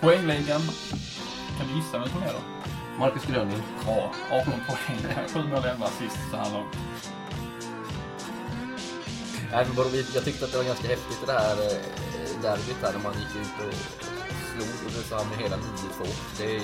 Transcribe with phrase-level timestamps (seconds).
[0.00, 0.60] Poängligan.
[1.58, 2.40] Kan du gissa vem som är då?
[2.98, 3.62] Marcus Gröning.
[3.86, 5.26] Ja, 18 poäng.
[5.34, 6.76] 7 mål, 11 assist så här långt.
[9.52, 12.92] Nej, men bara, jag tyckte att det var ganska häftigt det här eh, derbyt här
[12.92, 13.74] när man gick ut och
[14.52, 15.60] slog Ulricehamn med hela 9-2.
[16.38, 16.60] Det är ju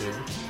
[0.00, 0.47] grymt.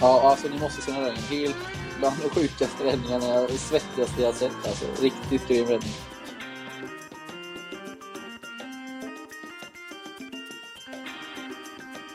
[0.00, 1.28] Ja, alltså ni måste se den räddningen.
[1.30, 1.56] Helt
[1.98, 5.02] bland de sjukaste räddningarna, svettigaste jag sett alltså.
[5.02, 5.92] Riktigt grym räddning.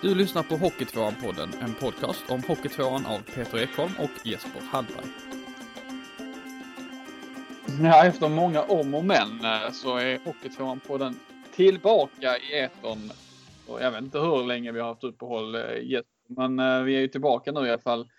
[0.02, 5.06] Du lyssnar på Hockeytvåan-podden, en podcast om Hockeytvåan av Peter Ekholm och Jesper Hallberg.
[7.84, 11.16] Ja, efter många om och men eh, så är Hockeytvåan-podden
[11.56, 13.12] tillbaka i etern.
[13.68, 16.96] Och jag vet inte hur länge vi har haft uppehåll, eh, Jesper, men eh, vi
[16.96, 18.10] är ju tillbaka nu i alla fall.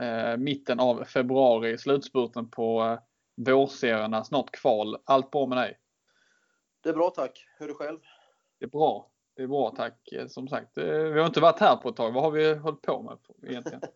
[0.00, 2.98] Eh, mitten av februari, slutspurten på eh,
[3.36, 4.96] vårserierna, snart kval.
[5.04, 5.78] Allt bra med dig?
[6.80, 7.46] Det är bra tack.
[7.58, 7.98] Hur är det själv?
[8.58, 9.10] Det är bra.
[9.36, 10.12] Det är bra tack.
[10.12, 12.12] Eh, Som sagt, eh, vi har inte varit här på ett tag.
[12.12, 13.18] Vad har vi hållit på med
[13.50, 13.80] egentligen?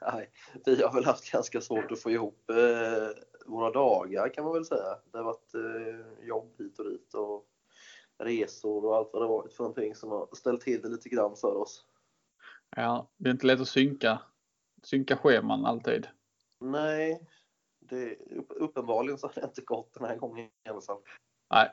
[0.00, 0.30] Nej,
[0.64, 4.64] vi har väl haft ganska svårt att få ihop eh, våra dagar kan man väl
[4.64, 4.98] säga.
[5.12, 7.46] Det har varit eh, jobb hit och dit och
[8.18, 11.36] resor och allt vad det varit för någonting som har ställt till det lite grann
[11.36, 11.84] för oss.
[12.76, 14.20] Ja, det är inte lätt att synka,
[14.82, 16.06] synka scheman alltid.
[16.60, 17.20] Nej,
[17.80, 20.98] det, upp, uppenbarligen så har det inte gått den här gången i alla fall.
[21.50, 21.70] Nej,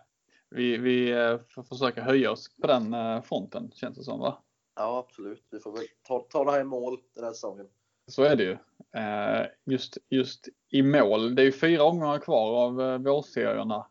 [0.50, 4.44] vi, vi eh, får försöka höja oss på den eh, fronten känns det som va?
[4.76, 5.44] Ja, absolut.
[5.52, 7.68] Vi får väl ta, ta det här i mål den här säsongen.
[8.08, 8.58] Så är det ju.
[9.02, 11.36] Eh, Just, just i mål.
[11.36, 13.88] Det är ju fyra omgångar kvar av vårserierna.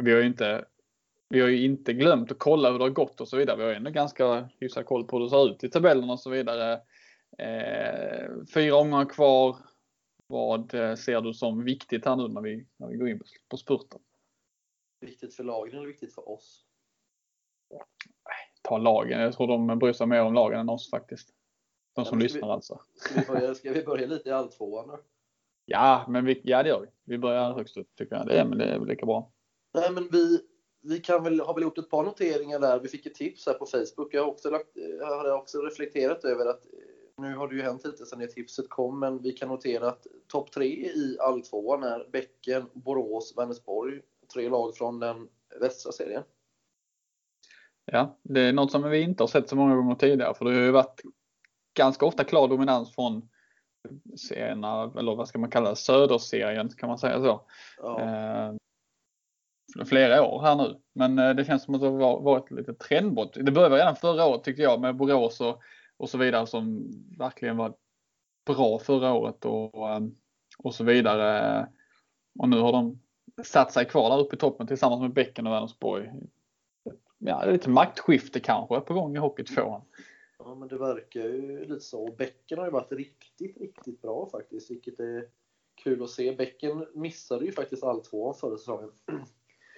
[0.00, 0.64] Vi har ju inte,
[1.28, 3.56] vi har ju inte glömt att kolla hur det har gått och så vidare.
[3.56, 6.30] Vi har ändå ganska hyfsad koll på hur det ser ut i tabellerna och så
[6.30, 6.72] vidare.
[7.38, 9.56] Eh, Fyra omgångar kvar.
[10.26, 13.24] Vad eh, ser du som viktigt här nu när vi, när vi går in på,
[13.48, 14.00] på spurten?
[15.00, 16.64] Viktigt för lagen eller viktigt för oss?
[18.62, 19.20] Ta lagen.
[19.20, 21.28] Jag tror de bryr sig mer om lagen än oss faktiskt.
[21.94, 22.80] De som Ja, lyssnar alltså.
[22.94, 25.00] Ska vi börja, ska vi börja lite i alltvåan då?
[25.64, 26.86] Ja, men vi, ja, det gör vi.
[27.04, 28.26] Vi börjar högst upp tycker jag.
[28.26, 29.32] Det är, men det är väl lika bra.
[29.74, 30.40] Nej, men vi,
[30.80, 32.80] vi kan väl, har väl gjort ett par noteringar där.
[32.80, 34.14] Vi fick ett tips här på Facebook.
[34.14, 37.62] Jag har också, lagt, jag har också reflekterat över att eh, nu har det ju
[37.62, 41.82] hänt lite sedan det tipset kom, men vi kan notera att topp tre i alltvåan
[41.82, 44.00] är Bäcken, Borås, Vänersborg.
[44.34, 45.28] Tre lag från den
[45.60, 46.22] västra serien.
[47.84, 50.50] Ja, det är något som vi inte har sett så många gånger tidigare, för det
[50.50, 51.02] har ju varit
[51.74, 53.28] ganska ofta klar dominans från
[54.16, 57.40] serierna, eller vad ska man kalla det, söderserien kan man säga så.
[57.78, 58.54] Ja, Eh,
[59.84, 60.80] flera år här nu.
[60.92, 63.36] Men eh, det känns som att det har varit lite trendbrott.
[63.40, 65.60] Det började redan förra året tyckte jag med Borås och,
[65.96, 67.74] och så vidare som verkligen var
[68.46, 70.14] bra förra året och, ehm,
[70.58, 71.68] och så vidare.
[72.38, 73.00] Och nu har de
[73.44, 76.10] satt sig kvar där uppe i toppen tillsammans med Bäcken och Vänersborg.
[77.18, 79.82] Ja, lite maktskifte kanske på gång i Hockeytvåan.
[80.38, 82.08] ja, men det verkar ju lite så.
[82.08, 85.24] Och Bäcken har ju varit riktigt, riktigt bra faktiskt, vilket är
[85.74, 86.32] kul att se.
[86.32, 88.92] Bäcken missade ju faktiskt alltvåan förra säsongen.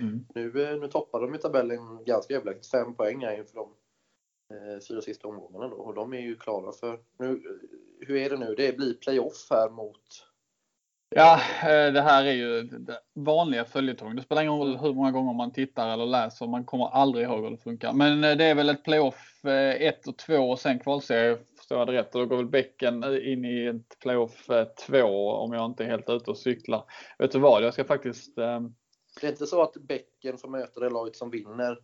[0.01, 0.27] Mm.
[0.35, 2.71] Nu, eh, nu toppar de i tabellen ganska överlägset.
[2.71, 3.69] Fem poäng här inför de
[4.51, 5.77] eh, fyra sista omgångarna då.
[5.77, 6.99] Och de är ju klara för...
[7.19, 8.55] Nu, eh, hur är det nu?
[8.57, 10.27] Det blir playoff här mot...
[11.15, 12.69] Ja, eh, det här är ju
[13.15, 14.17] vanliga följetong.
[14.17, 17.45] Det spelar ingen roll hur många gånger man tittar eller läser, man kommer aldrig ihåg
[17.45, 17.93] hur det funkar.
[17.93, 21.93] Men det är väl ett playoff 1 och 2 och sen kvalserie, förstår jag det
[21.93, 22.15] rätt.
[22.15, 24.49] Och då går väl Bäcken in i ett playoff
[24.87, 26.85] 2 om jag inte är helt ute och cyklar.
[27.19, 28.39] Vet du vad, jag ska faktiskt...
[29.23, 31.79] eh, Det är inte så att Bäcken får möta det laget som vinner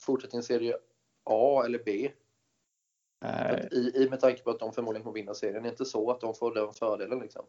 [0.00, 0.76] fortsättningsserie
[1.24, 2.10] A eller B.
[3.72, 5.62] I, I med tanke på att de förmodligen kommer vinna serien.
[5.62, 7.44] Det är inte så att de får den fördelen liksom.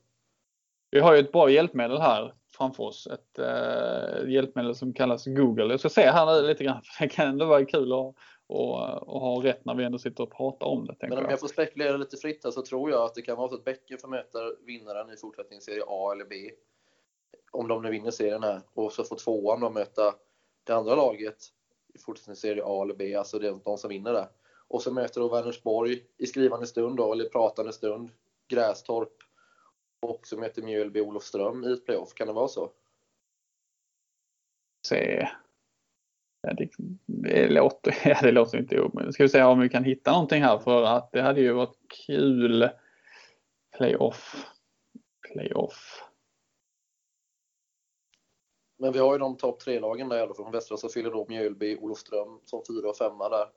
[0.91, 3.07] Vi har ju ett bra hjälpmedel här framför oss.
[3.07, 5.73] Ett eh, hjälpmedel som kallas Google.
[5.73, 6.81] Jag ska se här nu lite grann.
[6.97, 10.23] för Det kan ändå vara kul att, att, att ha rätt när vi ändå sitter
[10.23, 10.95] och pratar om det.
[11.01, 11.31] Men om jag.
[11.31, 13.63] jag får spekulera lite fritt här så tror jag att det kan vara så att
[13.63, 16.35] Bäcken får möta vinnaren i fortsättningsserie A eller B.
[17.51, 18.61] Om de nu vinner serien här.
[18.73, 20.15] Och så får tvåan då möta
[20.63, 21.37] det andra laget
[21.93, 23.15] i fortsättningsserie A eller B.
[23.15, 24.27] Alltså det är de som vinner där.
[24.67, 28.11] Och så möter då Vänersborg i skrivande stund då, eller pratande stund,
[28.47, 29.13] Grästorp.
[29.99, 32.13] Och så möter Mjölby Olofström i ett playoff.
[32.13, 32.71] Kan det vara så?
[34.87, 35.29] se.
[36.41, 36.69] Ja, det,
[37.05, 39.13] det, låter, ja, det låter inte omöjligt.
[39.13, 41.77] Ska vi se om vi kan hitta någonting här för att det hade ju varit
[42.07, 42.69] kul.
[43.77, 44.45] Playoff.
[45.31, 46.03] Playoff.
[48.81, 51.11] Men vi har ju de topp tre-lagen där i alla fall från västra så fyller
[51.11, 53.47] då Mjölby Olofström som fyra och femma där.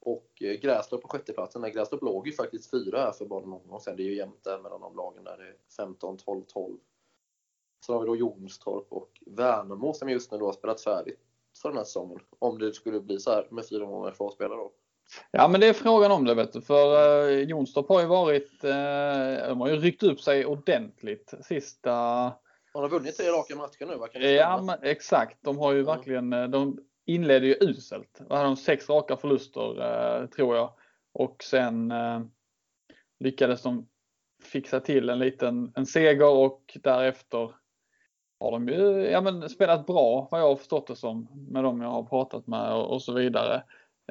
[0.00, 1.62] Och eh, Grästorp på sjätteplatsen.
[1.62, 3.96] Nej, Grästorp låg ju faktiskt fyra här för bara någon gång sedan.
[3.96, 6.76] Det är ju jämnt där mellan de lagen där det är 15, 12, 12.
[7.86, 11.20] Sen har vi då Jonstorp och Värnamo som just nu då har spelat färdigt
[11.62, 12.20] för den här säsongen.
[12.38, 14.72] Om det skulle bli så här med fyra månader kvar att spela då.
[15.30, 16.60] Ja, men det är frågan om det vet du.
[16.60, 22.32] För eh, Jonstorp har ju varit, eh, de har ju ryckt upp sig ordentligt sista
[22.72, 25.38] de har vunnit tre raka matcher nu, det Ja, exakt.
[25.40, 28.20] De har ju verkligen, eh, de inledde ju uselt.
[28.28, 30.72] Då hade de sex raka förluster eh, tror jag.
[31.12, 32.20] Och sen eh,
[33.20, 33.88] lyckades de
[34.42, 37.54] fixa till en liten en seger och därefter
[38.40, 41.80] har de ju ja, men spelat bra vad jag har förstått det som med dem
[41.80, 43.62] jag har pratat med och, och så vidare.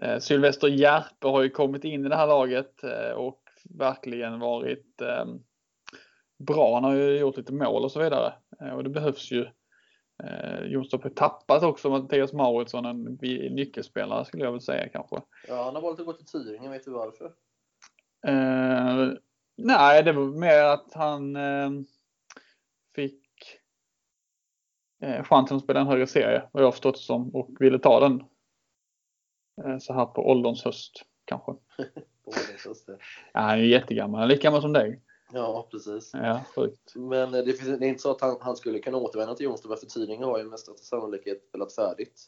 [0.01, 5.01] Eh, Sylvester Järpe har ju kommit in i det här laget eh, och verkligen varit
[5.01, 5.25] eh,
[6.39, 6.73] bra.
[6.73, 9.47] Han har ju gjort lite mål och så vidare eh, och det behövs ju.
[10.23, 13.17] Eh, Jonstorp har tappat också Mattias Mauritsson, en
[13.55, 15.21] nyckelspelare skulle jag väl säga kanske.
[15.47, 17.25] Ja, han har valt att gå till Tyringen, vet du varför?
[18.27, 19.13] Eh,
[19.57, 21.69] nej, det var mer att han eh,
[22.95, 23.23] fick
[25.01, 27.99] eh, chansen att spela en högre serie, vad jag har förstått som, och ville ta
[27.99, 28.23] den
[29.65, 31.51] eh, så här på ålderns höst kanske.
[32.23, 32.31] På
[32.87, 32.97] det.
[33.33, 35.01] Ja, han är ju jättegammal, lika gammal som dig.
[35.33, 36.11] Ja, precis.
[36.13, 36.95] Ja, sjukt.
[36.95, 39.43] Men eh, det, finns, det är inte så att han, han skulle kunna återvända till
[39.45, 42.21] Jonstorp, för Tyringen har ju med största sannolikhet spelat färdigt.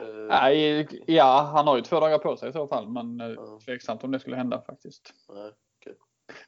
[0.00, 3.26] Eh, Nej, ja, han har ju två dagar på sig i så fall, men eh,
[3.28, 3.58] Ja.
[3.64, 5.12] tveksamt om det skulle hända faktiskt.
[5.28, 5.52] nej.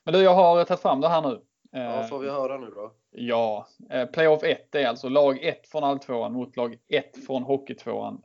[0.04, 1.40] Men du, jag har tagit fram det här nu.
[1.70, 2.92] Ja, får vi höra nu då?
[3.10, 3.66] Ja,
[4.12, 8.22] playoff 1 är alltså lag 1 från alltvåan mot lag 1 från hockeytvåan.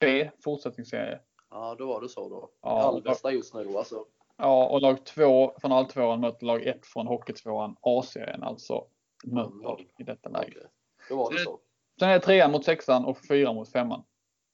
[0.00, 1.20] B, fortsättningsserie.
[1.50, 2.50] Ja, då var det så då.
[2.62, 2.68] Ja.
[2.82, 4.04] Alvesta just nu då alltså.
[4.40, 8.86] Ja, och lag 2 från alltvåan möter lag 1 från hockeytvåan A-serien, alltså
[9.24, 10.50] möter i detta läge.
[10.56, 10.70] Okej.
[11.08, 11.60] Då var det så.
[11.98, 14.04] Sen är det trean mot sexan och fyra mot femman.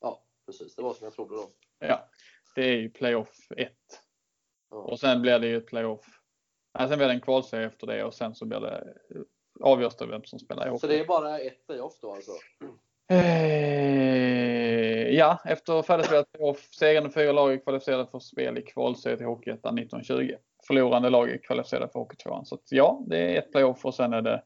[0.01, 0.75] Ja, precis.
[0.75, 1.51] Det var som jag trodde då.
[1.79, 2.09] Ja,
[2.55, 3.73] det är ju playoff 1.
[4.71, 4.77] Ja.
[4.77, 6.07] Och sen blir det ju ett playoff.
[6.79, 8.95] Nej, sen blir det en kvalserie efter det och sen så blir det
[9.61, 10.81] avgörs det vem som spelar ihop.
[10.81, 12.33] Så det är bara ett playoff då alltså?
[13.11, 14.46] Eh,
[15.15, 19.79] ja, efter färdigspelat playoff, segrande fyra lag är kvalificerade för spel i kvalserie till Hockeyettan
[19.79, 20.35] 1920.
[20.67, 22.47] Förlorande lag är kvalificerade för Hockeytvåan.
[22.47, 24.43] Så att, ja, det är ett playoff och sen är det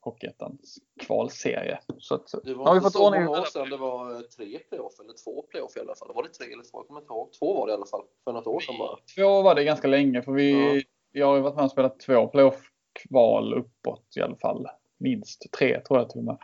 [0.00, 1.78] Hockeyettans kvalserie.
[1.98, 4.10] Så att, Det var har vi inte fått så ordning många år sedan det var
[4.14, 6.14] eh, tre playoff, eller två playoff i alla fall.
[6.14, 6.78] Var det tre eller två?
[6.78, 7.32] Jag kommer inte ihåg.
[7.38, 8.02] Två var det i alla fall.
[8.24, 8.96] För något år sedan bara.
[9.16, 10.82] Två var det ganska länge för vi, Ja.
[11.12, 14.66] jag har ju varit med och spelat två playoff-kval uppåt i alla fall.
[14.98, 16.38] Minst tre tror jag till och med.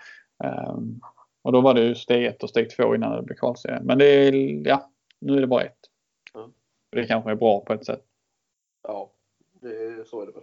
[0.44, 1.00] Ehm,
[1.42, 3.80] och då var det ju steg ett och steg två innan det blev kvalserie.
[3.82, 4.32] Men det är,
[4.68, 5.78] ja, nu är det bara ett.
[6.32, 6.50] Ja.
[6.90, 8.04] Det kanske är bra på ett sätt.
[8.82, 9.12] Ja,
[9.52, 10.42] det, så är det väl.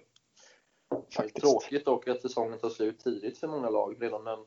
[0.89, 1.45] Det är Faktiskt.
[1.45, 3.97] tråkigt dock att säsongen tar slut tidigt för många lag.
[3.99, 4.39] Redan den,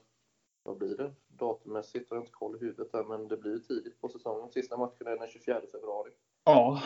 [0.63, 1.11] vad blir det?
[1.29, 4.51] Datummässigt har jag inte koll i huvudet där, men det blir tidigt på säsongen.
[4.51, 6.11] Sista matchen är den 24 februari.
[6.45, 6.83] Ja,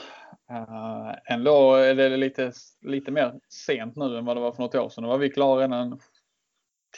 [0.50, 4.74] uh, ändå är det lite, lite mer sent nu än vad det var för något
[4.74, 5.04] år sedan.
[5.04, 6.00] Då var vi klara redan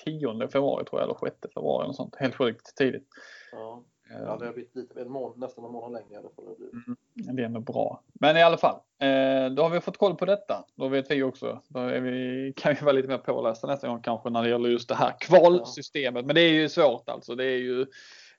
[0.05, 2.17] 10 februari tror jag, eller 6 februari eller sånt.
[2.17, 3.09] Helt sjukt tidigt.
[3.53, 6.45] Ja, ja det har blivit lite, en månad, nästan en månad längre i alla fall.
[6.45, 7.33] Det blir.
[7.35, 8.03] Det är ändå bra.
[8.12, 10.65] Men i alla fall, eh, då har vi fått koll på detta.
[10.75, 11.62] Då vet vi också.
[11.69, 14.89] Då vi, kan vi vara lite mer pålästa nästa gång kanske när det gäller just
[14.89, 16.27] det här kvalsystemet.
[16.27, 17.35] Men det är ju svårt alltså.
[17.35, 17.87] Det är ju,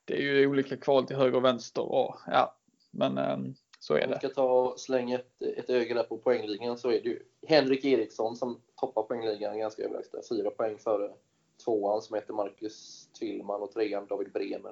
[0.06, 2.56] det är ju olika kval till höger och vänster och ja,
[2.92, 3.38] men eh,
[3.80, 4.20] så är Om vi det.
[4.20, 7.86] ska ta och slänga ett, ett öga där på poängligan så är det ju Henrik
[7.86, 10.30] Eriksson som toppar poängligan ganska överlägset.
[10.30, 11.12] Fyra poäng före
[11.66, 14.72] tvåan som heter Marcus Tillman och trean David Bremer.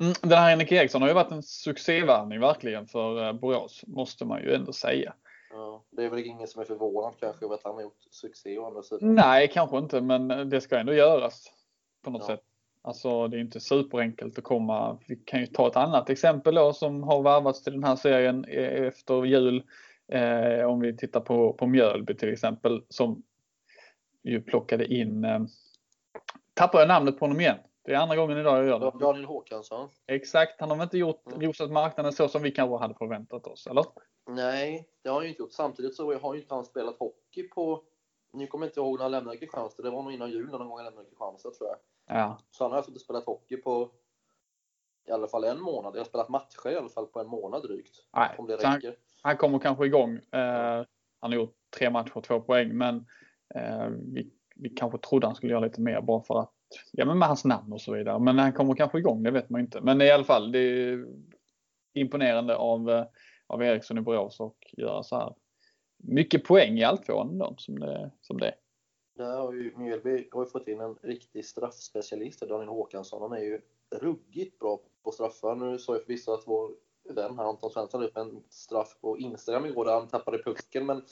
[0.00, 4.24] Mm, den här Henrik Eriksson har ju varit en succévärvning verkligen för eh, Borås, måste
[4.24, 5.14] man ju ändå säga.
[5.50, 8.58] Ja, det är väl ingen som är förvånad kanske över att han har gjort succé
[8.58, 9.14] å andra sidan.
[9.14, 11.52] Nej, kanske inte, men det ska ändå göras
[12.02, 12.26] på något Ja.
[12.26, 12.42] sätt.
[12.82, 14.98] Alltså det är inte superenkelt att komma.
[15.08, 18.44] Vi kan ju ta ett annat exempel då som har värvats till den här serien
[18.44, 19.64] eh, efter jul.
[20.08, 23.22] Eh, om vi tittar på, på Mjölby till exempel som
[24.22, 25.40] ju plockade in, eh,
[26.54, 27.58] tappar jag namnet på honom igen.
[27.82, 28.98] Det är andra gången idag jag gör det.
[28.98, 29.88] Daniel Håkansson.
[30.06, 31.40] Exakt, han har väl inte gjort, Mm.
[31.40, 33.84] rosat marknaden så som vi kanske hade förväntat oss, eller?
[34.26, 35.52] Nej, det har han ju inte gjort.
[35.52, 37.84] Samtidigt så har ju inte han spelat hockey på...
[38.32, 39.82] Nu kommer jag inte ihåg när han lämnade Kristianstad.
[39.82, 41.78] Det var nog innan jul någon gång han lämnade Kristianstad tror jag.
[42.18, 43.90] Ja, Så han har alltså inte spelat hockey på
[45.08, 45.94] i alla fall en månad.
[45.94, 47.96] Jag har spelat matcher i alla fall på en månad drygt.
[48.16, 48.34] nej.
[48.38, 48.96] Om det Så han, räcker.
[49.22, 50.16] han kommer kanske igång.
[50.16, 50.84] Eh,
[51.20, 53.06] han har gjort tre matcher, två poäng, men
[53.54, 56.52] eh, vi, vi kanske trodde han skulle göra lite mer bara för att,
[56.92, 58.18] ja men med hans namn och så vidare.
[58.18, 59.80] Men han kommer kanske igång, det vet man inte.
[59.80, 61.06] Men i alla fall, det är
[61.94, 63.04] imponerande av, eh,
[63.46, 65.34] av Eriksson i Borås och göra så här
[65.96, 68.54] mycket poäng i alltvåan ändå, som det, som det är.
[69.16, 73.22] Där har ju Mjölby har ju fått in en riktig straffspecialist, Daniel Håkansson.
[73.22, 73.60] Han är ju
[74.00, 75.54] ruggigt bra på straffar.
[75.54, 76.70] Nu sa jag förvisso att vår
[77.08, 80.86] vän här, Anton Svensson upp en straff på Instagram igår där han tappade pucken.
[80.86, 81.02] Men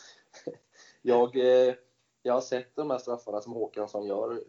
[1.02, 1.74] jag, eh,
[2.22, 4.40] jag har sett de här straffarna som Håkansson gör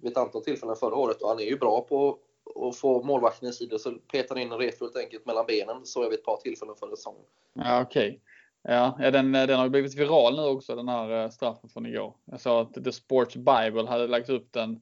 [0.00, 2.18] vid ett antal tillfällen förra året och han är ju bra på
[2.54, 5.86] att få målvakten i sidor så petar han in en repfullt enkelt mellan benen.
[5.86, 7.24] Så jag vid ett par tillfällen förra säsongen.
[7.54, 8.08] Ja, okej.
[8.08, 8.20] Okay.
[8.68, 12.16] Ja, den, den har blivit viral nu också den här eh, straffen från igår.
[12.24, 14.80] Jag sa att The Sports Bible hade lagt upp den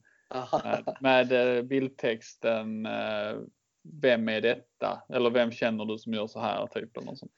[1.00, 2.88] med, eh, bildtexten
[4.02, 5.02] vem är detta?
[5.08, 6.66] Eller vem känner du som gör så här?
[6.66, 7.32] Typ, eller något sånt.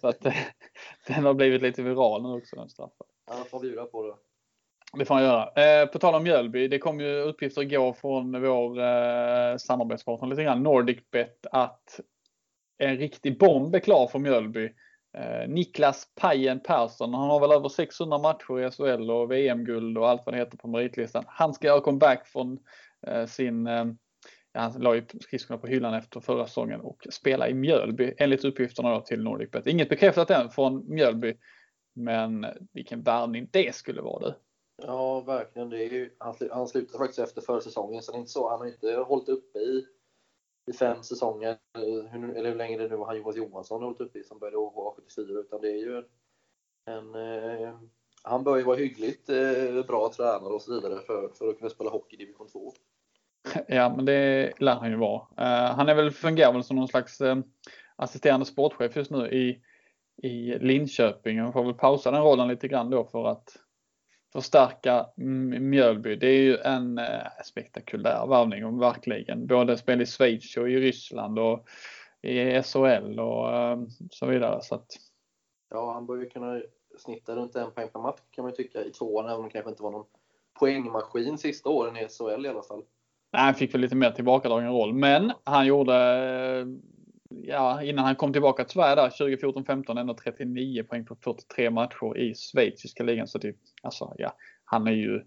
[0.00, 0.20] Så att
[1.06, 3.06] den har blivit lite viral nu också den straffen.
[3.26, 4.14] Ja, får bjuda på det.
[4.98, 5.80] Det får han göra.
[5.82, 10.42] Eh, på tal om Mjölby, det kom ju uppgifter igår från vår eh, samarbetspartner lite
[10.42, 12.00] grann, NordicBet, att
[12.78, 14.72] en riktig bomb är klar för Mjölby.
[15.18, 20.08] Eh, Niklas Pajen Persson, han har väl över 600 matcher i SHL och VM-guld och
[20.08, 21.24] allt vad det heter på meritlistan.
[21.26, 22.58] Han ska göra comeback från
[23.06, 23.84] eh, sin eh,
[24.56, 28.90] han la ju skridskorna på hyllan efter förra säsongen och spela i Mjölby enligt uppgifterna
[28.90, 29.66] då till NordicBet.
[29.66, 31.34] Inget bekräftat än från Mjölby,
[31.96, 34.34] men vilken värvning det skulle vara du.
[34.82, 35.70] Ja, verkligen.
[35.70, 36.10] Det är ju,
[36.50, 38.50] han, slutade faktiskt efter förra säsongen, så det är inte så.
[38.50, 39.86] Han har inte hållit uppe i,
[40.70, 41.58] i fem säsonger,
[42.10, 44.38] hur, eller hur länge det nu var han Jonas Johansson har hållit uppe i som
[44.38, 46.02] började vara 74, utan det är ju
[46.86, 47.78] en, eh,
[48.22, 51.70] han bör ju vara hyggligt eh, bra tränare och så vidare för, för att kunna
[51.70, 52.72] spela hockey i division 2.
[53.68, 55.20] Ja, men det lär han ju vara.
[55.20, 57.36] Uh, han är väl, fungerar väl som någon slags uh,
[57.96, 59.62] assisterande sportchef just nu i,
[60.22, 61.40] i Linköping.
[61.40, 63.56] Han får väl pausa den rollen lite grann då för att
[64.32, 65.06] förstärka
[65.60, 66.16] Mjölby.
[66.16, 67.04] Det är ju en uh,
[67.44, 69.46] spektakulär värvning verkligen.
[69.46, 71.66] Både spel i Schweiz och i Ryssland och
[72.22, 73.48] i SHL och
[74.10, 74.62] så vidare.
[74.62, 74.86] Så att...
[75.70, 76.60] Ja, han bör ju kunna
[76.98, 79.50] snitta runt en poäng per match kan man ju tycka i tvåan, även om det
[79.50, 80.06] kanske inte var någon
[80.58, 82.82] poängmaskin sista åren i SHL i alla fall.
[83.32, 85.94] Nej, han fick väl lite mer tillbakadragen roll, men han gjorde,
[87.28, 92.18] ja, innan han kom tillbaka till Sverige där 2014-15 ändå 39 poäng på 43 matcher
[92.18, 93.28] i schweiziska ligan.
[93.28, 95.24] Så det, alltså, ja, han är ju,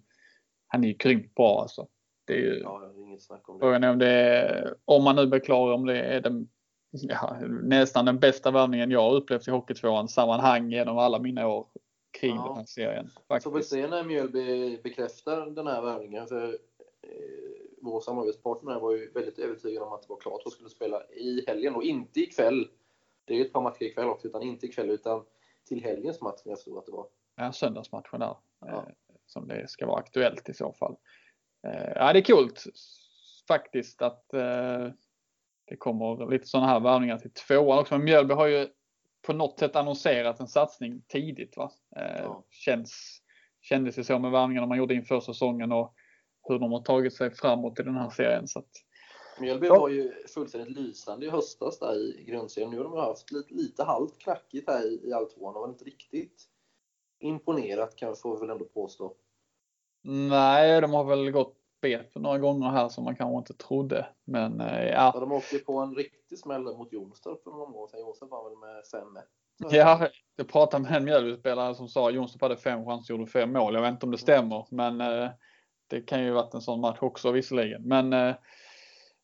[0.68, 1.88] han är ju grymt bra alltså.
[2.28, 2.92] Det är ju, ja,
[3.48, 3.60] om det.
[3.60, 6.50] Frågan är om det är, om man nu blir klar om det är den,
[6.92, 11.68] ja, nästan den bästa värvningen jag upplevt i Hockeytvåan sammanhang genom alla mina år
[12.20, 12.48] kring ja.
[12.48, 13.10] den här serien.
[13.28, 13.52] Faktiskt.
[13.52, 16.28] Får vi se när Mjölby bekräftar den här värvningen.
[16.28, 20.70] För eh, vår samarbetspartner var ju väldigt övertygad om att det var klart att skulle
[20.70, 22.68] spela i helgen och inte ikväll.
[23.26, 25.26] Det är ju ett par matcher ikväll också, utan inte ikväll utan
[25.68, 27.08] till helgens match som jag förstod att det var.
[27.36, 28.36] Ja, söndagsmatchen där.
[28.60, 28.68] Ja.
[28.68, 28.84] Eh,
[29.26, 30.96] som det ska vara aktuellt i så fall.
[31.68, 32.50] Eh, ja, det är kul
[33.48, 34.88] faktiskt att eh,
[35.66, 37.94] det kommer lite sådana här värvningar till tvåan också.
[37.94, 38.68] Men Mjölby har ju
[39.22, 41.58] på något sätt annonserat en satsning tidigt.
[41.58, 41.72] Va?
[41.90, 42.46] Ja.
[42.50, 43.22] Känns,
[43.62, 45.94] kändes det så med värvningarna man gjorde inför säsongen och
[46.50, 48.48] hur de har tagit sig framåt i den här serien.
[48.48, 48.70] Så att,
[49.40, 49.80] Mjölby ja.
[49.80, 52.72] var ju fullständigt lysande i höstas där i grundserien.
[52.72, 56.44] Nu har de haft lite, lite halvt knackigt här i, i alltvåan och inte riktigt
[57.20, 59.14] imponerat kan får vi väl ändå påstå.
[60.02, 64.08] Nej, de har väl gått bet några gånger här som man kanske inte trodde.
[64.26, 65.12] Men eh, ja.
[65.14, 68.00] ja de åkte på en riktig smäll mot Jonstorp för några år sedan.
[68.00, 68.84] Jonstorp var väl med
[69.16, 69.24] 5-1.
[69.72, 73.32] Ja, jag pratade med en Mjölbyspelare som sa att Jonstorp hade fem chanser och gjorde
[73.32, 73.74] fem mål.
[73.74, 75.30] Jag vet inte om det stämmer, men eh,
[75.90, 77.82] det kan ju varit en sån match också visserligen.
[77.84, 78.36] Men eh,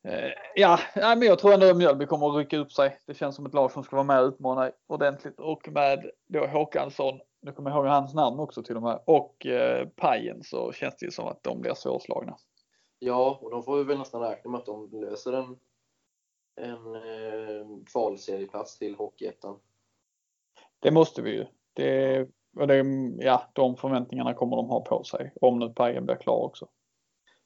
[0.04, 3.00] eh ja, men jag tror ändå Mjölby kommer att rycka upp sig.
[3.06, 6.46] Det känns som ett lag som ska vara med och utmana ordentligt och med då
[6.46, 10.72] Håkansson, nu kommer jag ihåg hans namn också till och med, och eh, Pajen så
[10.72, 12.38] känns det ju som att de blir svårslagna.
[13.00, 15.58] Ja, och de får vi väl nästan räkna med att de löser en,
[16.56, 19.60] en eh, kvalserieplats till Hockeyettan.
[20.80, 21.46] Det måste vi ju.
[21.74, 22.86] Det det,
[23.26, 26.68] ja, de förväntningarna kommer de ha på sig om nu Pajen blir klar också.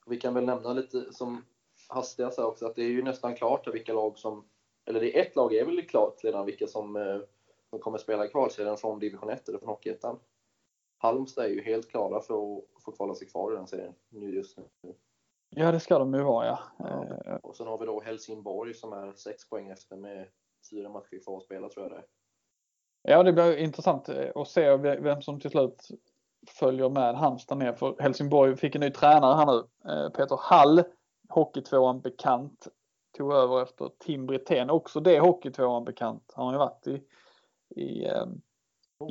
[0.06, 1.46] Vi kan väl nämna lite som
[1.88, 4.46] hastigast här också att det är ju nästan klart vilka lag som,
[4.86, 7.20] eller det är ett lag är väl klart redan vilka som, eh,
[7.70, 10.20] som kommer spela kvalserien från division 1 eller från Hockeyettan.
[10.98, 14.36] Halmstad är ju helt klara för att få kvala sig kvar i den serien nu
[14.36, 14.64] just nu.
[15.50, 16.60] Ja, det ska de ju vara ja.
[17.26, 17.40] ja.
[17.44, 20.28] Och sen har vi då Helsingborg som är sex poäng efter med
[20.72, 22.06] fyra matcher kvar att spela tror jag det är.
[23.02, 25.88] Ja, det blir intressant eh, att se vem som till slut
[26.48, 27.74] följer med Halmstad ner.
[27.74, 29.92] För Helsingborg fick en ny tränare här nu.
[29.92, 30.84] Eh, Peter Hall,
[31.30, 32.68] Hockeytvåan bekant,
[33.18, 34.70] tog över efter Tim Brithén.
[34.70, 36.34] Också det Hockeytvåan bekant.
[36.36, 37.02] Han har ju varit i,
[37.82, 38.42] i, ehm,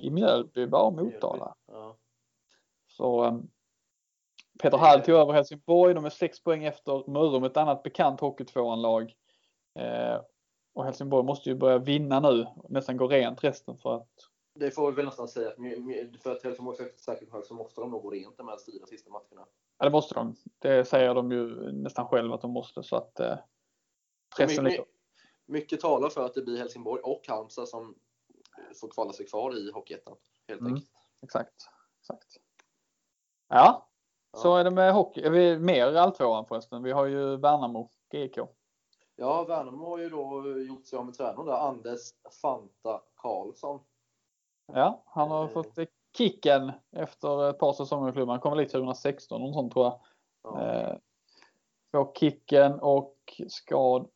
[0.02, 1.54] i Mjölby, bara Motala.
[1.66, 1.96] Ja.
[2.88, 3.40] Så
[4.62, 5.94] Peter Hall tog över Helsingborg.
[5.94, 9.14] De är sex poäng efter Mörrum, ett annat bekant Hockeytvåan-lag.
[10.78, 14.08] Eh, och Helsingborg måste ju börja vinna nu, nästan gå rent resten för att...
[14.54, 15.50] Det får vi väl nästan säga,
[16.22, 18.86] för att Helsingborg ska säkert hög så måste de nog gå rent de här fyra
[18.86, 19.46] sista matcherna.
[19.78, 20.34] Ja, det måste de.
[20.58, 23.38] Det säger de ju nästan själva att de måste så att eh,
[24.36, 24.84] pressen mycket,
[25.46, 27.94] mycket talar för att det blir Helsingborg och Halmstad som
[28.80, 30.16] får kvala sig kvar i Hockeyettan.
[30.48, 30.72] Helt Mm.
[30.74, 30.90] enkelt.
[31.22, 31.54] Exakt.
[32.00, 32.26] Exakt.
[33.48, 33.88] Ja,
[34.32, 34.38] Ja.
[34.38, 35.22] så är det med hockey.
[35.22, 36.82] Är vi mer alltvåan förresten?
[36.82, 38.38] Vi har ju Värnamo, GIK.
[39.20, 42.00] Ja, Värnamo har ju då gjort sig av med tränaren där, Anders
[42.42, 43.80] Fanta Karlsson.
[44.72, 45.48] Ja, han har Eh.
[45.50, 45.78] fått
[46.16, 48.28] kicken efter ett par säsonger i klubben.
[48.28, 50.00] Han kom dit 2016, någon sån tror jag.
[50.42, 50.62] Ja.
[50.62, 50.96] Eh,
[51.92, 53.16] får kicken och
[53.48, 54.06] ska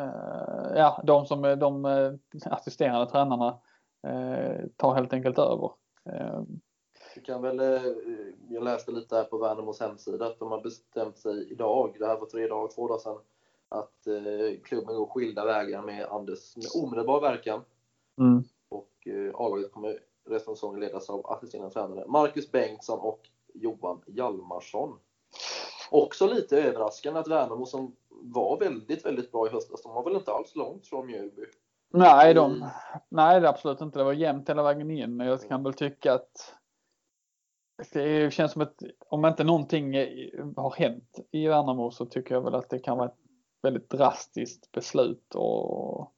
[0.00, 2.12] eh, ja, de som är de eh,
[2.52, 3.60] assisterande tränarna
[4.06, 5.70] eh, tar helt enkelt över.
[6.10, 6.42] Eh,
[7.14, 7.82] Vi kan väl, eh,
[8.48, 12.18] jag läste lite här på Värnamos hemsida att de har bestämt sig idag, det här
[12.20, 13.18] var tre dagar, två dagar sedan,
[13.68, 17.64] att eh, klubben går skilda vägar med Anders med omedelbar verkan.
[18.20, 18.44] mm.
[18.68, 24.00] Och eh, A-laget kommer resten av säsongen ledas av assisterande tränare Marcus Bengtsson och Johan
[24.06, 24.98] Hjalmarsson.
[25.90, 30.16] Också lite överraskande att Värnamo som var väldigt, väldigt bra i höstas, de var väl
[30.16, 31.42] inte alls långt från Mjölby.
[31.90, 32.68] Nej, de, Mm.
[33.08, 33.98] nej, det är absolut inte.
[33.98, 35.20] Det var jämnt hela vägen in.
[35.20, 36.54] Jag kan väl tycka att
[37.92, 39.94] det känns som att om inte någonting
[40.56, 43.25] har hänt i Värnamo så tycker jag väl att det kan vara ett
[43.66, 45.34] väldigt drastiskt beslut.
[45.34, 46.12] Och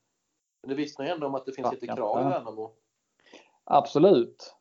[0.62, 2.72] Men det vittnar ju ändå om att det finns lite krav i Värnamo.
[3.64, 4.54] absolut.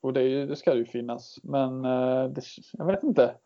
[0.00, 1.38] Och det, ju, det ska ju finnas.
[1.42, 3.36] Men eh, det, jag vet inte.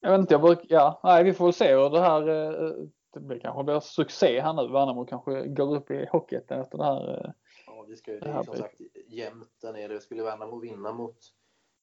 [0.00, 2.72] Jag vet inte, jag bruk, ja, nej, vi får väl se hur det här eh,
[3.12, 4.72] det blir kanske blir succé här nu.
[4.72, 7.24] Värnamo kanske går upp i Hockeyettan efter det här.
[7.24, 7.30] eh,
[7.66, 10.00] Ja, vi ska ju, Det det är som sagt jämnt där nere.
[10.00, 11.16] Skulle Värnamo vinna mot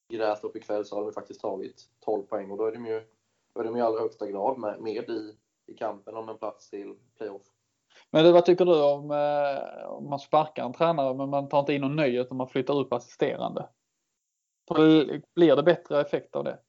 [0.10, 3.02] Grästorp ikväll så har de faktiskt tagit 12 poäng och då är de ju,
[3.54, 6.70] då är de i allra högsta grad med, med i, i kampen om en plats
[6.70, 7.42] till playoff.
[8.12, 11.60] Men du, vad tycker du om, eh, om man sparkar en tränare men man tar
[11.60, 13.70] inte in någon ny utan man flyttar upp assisterande?
[15.36, 16.60] Blir det bättre effekt av det?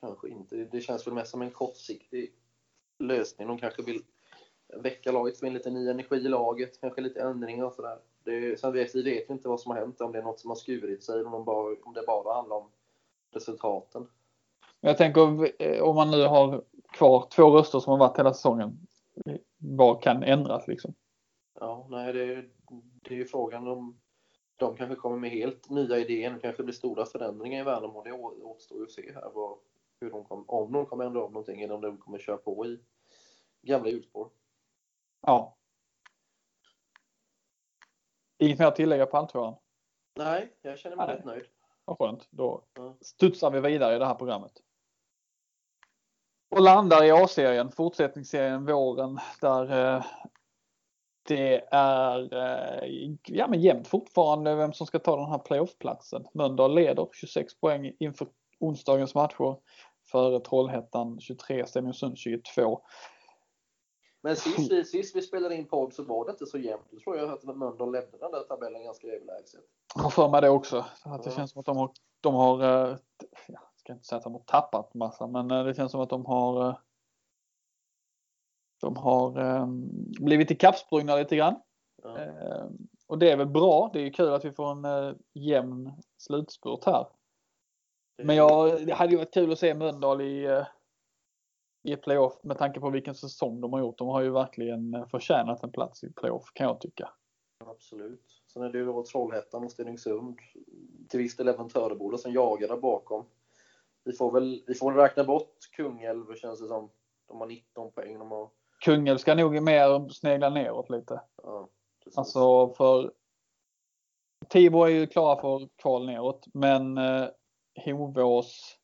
[0.00, 0.56] Kanske inte.
[0.56, 2.34] Det känns väl mest som en kortsiktig
[2.98, 3.48] lösning.
[3.48, 4.02] De kanske vill
[4.76, 7.98] väcka laget, få in lite ny energi i laget, kanske lite ändringar och sådär.
[8.56, 10.56] Sen vet vi vet inte vad som har hänt, om det är något som har
[10.56, 12.70] skurit sig, om, de bara, om det bara handlar om
[13.30, 14.08] resultaten.
[14.80, 18.86] Jag tänker eh, om man nu har kvar två röster som har varit hela säsongen.
[19.58, 20.94] Vad kan ändras liksom?
[21.60, 22.44] Ja, nej, det,
[23.02, 24.00] det är ju frågan om
[24.56, 26.30] de kanske kommer med helt nya idéer.
[26.30, 28.02] Det kanske blir stora förändringar i Värnamo.
[28.02, 29.58] Det återstår ju att se här vad,
[30.00, 32.66] hur de kom, om de kommer ändra om någonting eller om de kommer köra på
[32.66, 32.80] i
[33.62, 34.30] gamla hjulspår.
[35.20, 35.56] Ja.
[38.38, 39.54] Inget mer att tillägga på alltvåan?
[40.16, 41.16] Nej, jag känner mig Nej.
[41.16, 41.44] rätt nöjd.
[41.84, 42.26] Vad skönt.
[42.30, 42.96] Då Ja.
[43.00, 44.52] studsar vi vidare i det här programmet.
[46.54, 50.04] Och landar i A-serien, fortsättningsserien våren där eh,
[51.28, 56.26] det är eh, ja, men jämnt fortfarande vem som ska ta den här playoffplatsen.
[56.34, 58.28] Mölndal leder 26 poäng inför
[58.60, 59.56] onsdagens matcher
[60.10, 62.80] före Trollhättan 23, Stenungsund 22.
[64.22, 66.86] Men sist vi, sist vi spelade in podd så var det inte så jämnt.
[66.90, 69.60] Då tror jag att Mölndal ledde den där tabellen ganska överlägset.
[69.94, 70.84] Jag har för mig det också.
[71.04, 71.36] Att det Ja.
[71.36, 71.90] känns som att de har,
[72.20, 72.96] de har eh,
[73.46, 76.10] ja, ska inte säga att de har tappat massa, men eh, det känns som att
[76.10, 76.76] de har eh,
[78.80, 79.66] de har eh,
[80.20, 81.54] blivit ikappsprungna lite grann.
[82.02, 82.18] Ja.
[82.18, 82.66] Eh,
[83.06, 83.90] och det är väl bra.
[83.92, 87.06] Det är ju kul att vi får en eh, jämn slutspurt här.
[88.22, 90.64] Men jag, det hade ju varit kul att se Mölndal i,
[91.82, 93.98] i playoff med tanke på vilken säsong de har gjort.
[93.98, 97.10] De har ju verkligen förtjänat en plats i playoff kan jag tycka.
[97.64, 98.42] Absolut.
[98.52, 100.38] Sen är det ju då Trollhättan och Stenungsund.
[101.08, 103.26] Till viss del även Töreboda som jagar där bakom.
[104.04, 106.90] Vi får väl, vi får väl räkna bort Kungälv känns det som.
[107.28, 108.18] De har 19 poäng.
[108.18, 108.50] De har,
[108.84, 111.20] Kungälv ska nog mer snegla neråt lite.
[111.42, 111.68] ja,
[112.04, 112.18] precis.
[112.18, 113.12] Alltså för
[114.48, 117.26] Tibro är ju klara för kval neråt men eh,
[117.84, 118.78] Hovås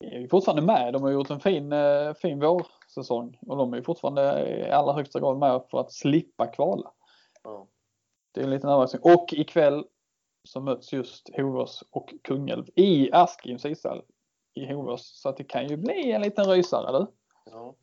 [0.00, 0.92] är ju fortfarande med.
[0.92, 4.92] De har gjort en fin, eh, fin vårsäsong och de är ju fortfarande i allra
[4.92, 6.92] högsta grad med för att slippa kvala.
[7.42, 7.66] ja.
[8.34, 9.14] Det är en liten överraskning.
[9.14, 9.84] Och ikväll
[10.44, 14.02] så möts just Hovås och Kungälv i Askims ishall
[14.54, 15.20] i Hovås.
[15.20, 17.06] Så att det kan ju bli en liten rysare du.
[17.44, 17.74] Ja.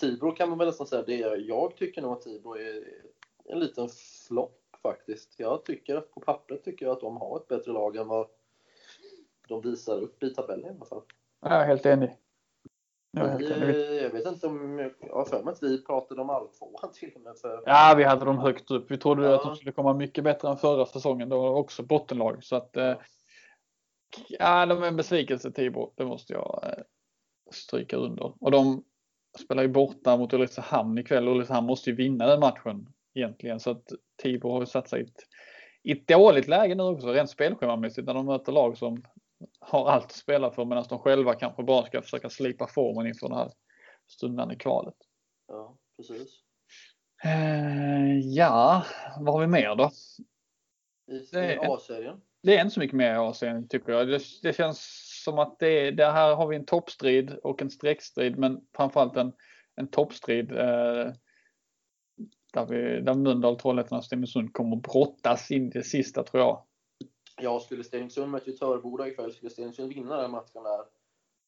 [0.00, 1.36] Tibro kan man väl nästan säga det är.
[1.36, 2.84] Jag tycker nog att Tibro är
[3.44, 3.88] en liten
[4.26, 5.34] flopp faktiskt.
[5.36, 8.26] Jag tycker att på pappret tycker jag att de har ett bättre lag än vad
[9.48, 11.02] de visar upp i tabellen i alla fall.
[11.40, 12.16] Jag är helt enig.
[13.12, 14.02] Jag Vi, enig.
[14.02, 17.20] jag vet inte om, jag har för mig att vi pratade om alltvåan till och
[17.20, 18.90] med för Ja, vi hade dem högt upp.
[18.90, 19.34] Vi trodde Ja.
[19.34, 21.28] att de skulle komma mycket bättre än förra säsongen.
[21.28, 22.44] Då var också bottenlag.
[22.44, 22.94] Så att, eh,
[24.28, 25.92] ja, de är en besvikelse Tibro.
[25.96, 26.82] Det måste jag eh,
[27.52, 28.32] stryka under.
[28.44, 28.84] Och de
[29.44, 31.28] spelar ju borta mot Ulricehamn ikväll.
[31.28, 33.60] Ulricehamn måste ju vinna den matchen egentligen.
[33.60, 33.84] Så att
[34.22, 35.16] Tibro har ju satt sig i ett,
[35.82, 39.02] i ett dåligt läge nu också, rent spelschemamässigt, när de möter lag som
[39.60, 43.28] har allt att spela för medan de själva kanske bara ska försöka slipa formen inför
[43.28, 43.52] det här
[44.06, 44.94] stundande kvalet.
[45.48, 46.42] Ja, precis.
[47.24, 48.84] Eh, ja,
[49.18, 49.90] vad har vi mer då?
[51.14, 52.20] I, Det i A-serien.
[52.42, 54.08] Det är inte så mycket mer i Asien tycker jag.
[54.08, 54.80] Det, det känns
[55.24, 59.32] som att det, det här har vi en toppstrid och en streckstrid men framförallt en,
[59.76, 61.12] en toppstrid eh,
[62.52, 66.66] där, vi, där Mölndal, Trollhättan och Stenungsund kommer att brottas in det sista tror jag.
[67.42, 70.84] Ja, skulle Stenungsund möta Töreboda ikväll, skulle Stenungsund vinna den matchen där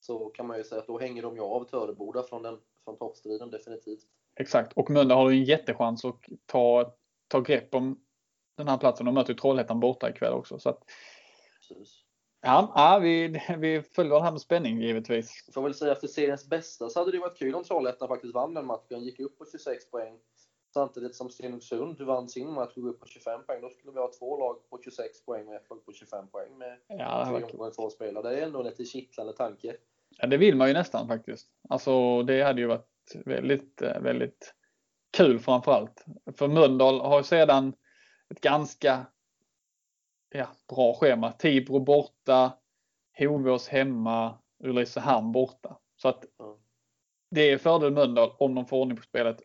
[0.00, 2.96] så kan man ju säga att då hänger de ju av Töreboda från, den, från
[2.96, 4.04] toppstriden definitivt.
[4.36, 6.94] Exakt och Mölndal har ju en jättechans att ta,
[7.28, 8.00] ta grepp om
[8.56, 9.06] den här platsen.
[9.06, 10.58] De möter ju Trollhättan borta ikväll också.
[10.58, 10.84] Så att,
[11.58, 12.04] Precis.
[12.42, 15.48] ja, ja, vi, vi följer det här med spänning givetvis.
[15.54, 18.54] Får väl säga efter seriens bästa så hade det varit kul om Trollhättan faktiskt vann
[18.54, 20.18] den matchen, gick upp på 26 poäng.
[20.74, 23.60] Samtidigt som Stenungsund vann sin match och gick upp på 25 poäng.
[23.60, 26.58] Då skulle vi ha två lag på 26 poäng och ett lag på 25 poäng
[26.58, 28.22] med Ja, tre omgångar kvar att spela.
[28.22, 29.76] Det är ändå en lite kittlande tanke.
[30.18, 31.48] ja, det vill man ju nästan faktiskt.
[31.68, 34.54] Alltså det hade ju varit väldigt, eh, väldigt
[35.16, 36.04] kul framförallt.
[36.36, 37.72] För Mölndal har ju sedan
[38.30, 39.06] ett ganska
[40.28, 41.32] ja, bra schema.
[41.32, 42.52] Tibro borta,
[43.18, 45.78] Hovås hemma, Ulricehamn borta.
[45.96, 46.24] Så att
[47.30, 49.42] det är fördel Mölndal om de får ordning på spelet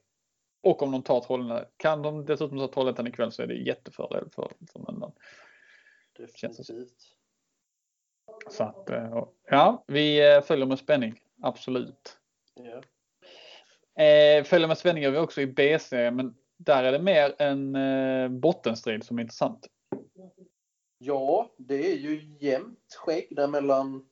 [0.62, 1.72] och om de tar Trollhättan.
[1.78, 5.12] Kan de dessutom ta Trollhättan ikväll så är det jättefördel för, för Mölndal.
[6.18, 7.18] Definitivt.
[8.50, 11.22] Så att, eh, ja, vi eh, följer med spänning.
[11.42, 12.18] Absolut.
[13.98, 17.76] Eh, följer med spänning gör vi också i BC, men där är det mer en
[17.76, 19.68] eh, bottenstrid som är intressant.
[20.98, 24.10] ja, det är ju jämnt skägg där mellan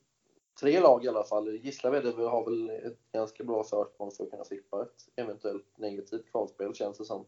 [0.60, 1.56] tre lag i alla fall.
[1.56, 6.76] Gislaved har väl ett ganska bra försprång för att kunna slippa ett eventuellt negativt kvalspel
[6.76, 7.26] känns det som.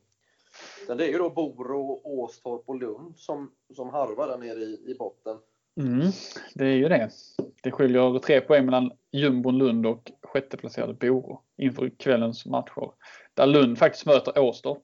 [0.87, 4.91] Sen det är ju då Boro, Åstorp och Lund som, som harvar där nere i,
[4.91, 5.37] i botten.
[5.79, 6.11] Mm,
[6.53, 7.09] det är ju det.
[7.63, 12.91] Det skiljer tre poäng mellan jumbon Lund och sjätteplacerade Boro inför kvällens matcher.
[13.33, 14.83] Där Lund faktiskt möter Åstorp.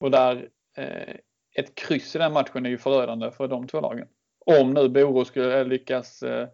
[0.00, 1.14] Och där eh,
[1.54, 4.08] ett kryss i den matchen är ju förödande för de två lagen.
[4.46, 6.48] Om nu Boro skulle lyckas eh,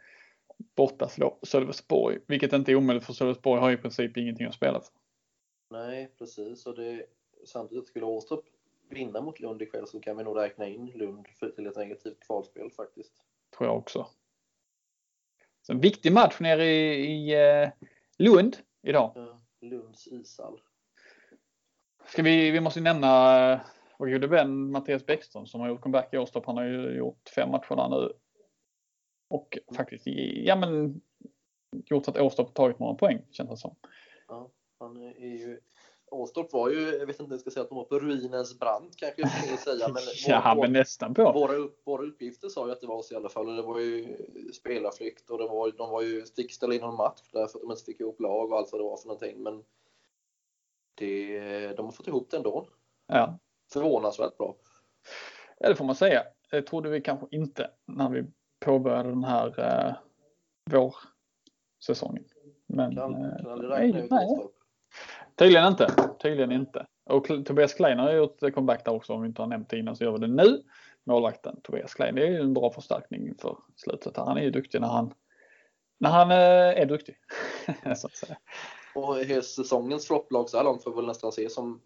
[0.76, 4.80] borta slå Sölvesborg, vilket inte är omöjligt för Sölvesborg har i princip ingenting att spela
[4.80, 4.92] för.
[5.70, 6.66] Nej, precis.
[6.66, 7.06] Och det,
[7.44, 8.44] samtidigt skulle Åstorp
[8.88, 12.20] vinna mot Lund ikväll så kan vi nog räkna in Lund för, till ett negativt
[12.26, 13.12] kvalspel faktiskt.
[13.58, 14.06] Tror jag också.
[15.62, 17.68] Så en viktig match nere i, i eh,
[18.18, 19.12] Lund idag.
[19.14, 20.60] Ja, Lunds ishall.
[22.06, 23.60] Ska vi, vi måste nämna eh,
[23.98, 26.46] vår gode vän Mattias Bäckström som har gjort comeback i Åstorp.
[26.46, 28.12] Han har ju gjort fem matcher där nu.
[29.28, 31.00] Och faktiskt ja, men,
[31.87, 33.76] gjort att Åstorp tagit några poäng känns det som.
[34.28, 35.60] Ja, han är ju...
[36.10, 38.58] Åstorp var ju, jag vet inte om jag ska säga att de var på ruinens
[38.58, 41.32] brant kanske jag skulle säga, men, Ja, vår, men nästan på.
[41.32, 43.56] våra, upp, våra uppgifter sa ju att det var så i alla fall.
[43.56, 44.16] Det var ju
[44.52, 47.84] spelarflykt och det var, de var ju stickställda i någon match därför att de inte
[47.84, 49.42] fick ihop lag och allt vad det var för någonting.
[49.42, 49.64] Men
[50.94, 52.68] det, de har fått ihop det ändå.
[53.06, 53.38] Ja.
[53.72, 54.56] Förvånansvärt bra.
[55.58, 56.22] ja, det får man säga.
[56.50, 58.24] Det trodde vi kanske inte när vi
[58.64, 59.94] påbörjade den här eh,
[60.70, 62.24] vårsäsongen.
[62.66, 64.48] Men Kan, eh, kan aldrig nej, ut nej.
[65.37, 65.94] Tydligen inte.
[66.22, 66.87] Tydligen inte.
[67.05, 69.12] Och Tobias Klein har gjort comeback där också.
[69.12, 70.62] Om vi inte har nämnt det innan så gör vi det nu.
[71.05, 72.14] Målvakten Tobias Klein.
[72.14, 74.16] Det är ju en bra förstärkning för slutet.
[74.16, 75.14] Han är ju duktig när han,
[75.98, 77.16] när han eh, är duktig.
[77.96, 78.37] så att säga.
[78.94, 81.81] Och säsongens flopplag så här långt får vi väl nästan se som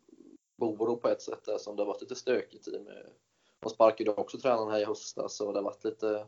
[0.59, 3.07] Boro på ett sätt där som det har varit lite stökigt i med.
[3.61, 6.27] De sparkade också tränaren här i höstas och det har varit lite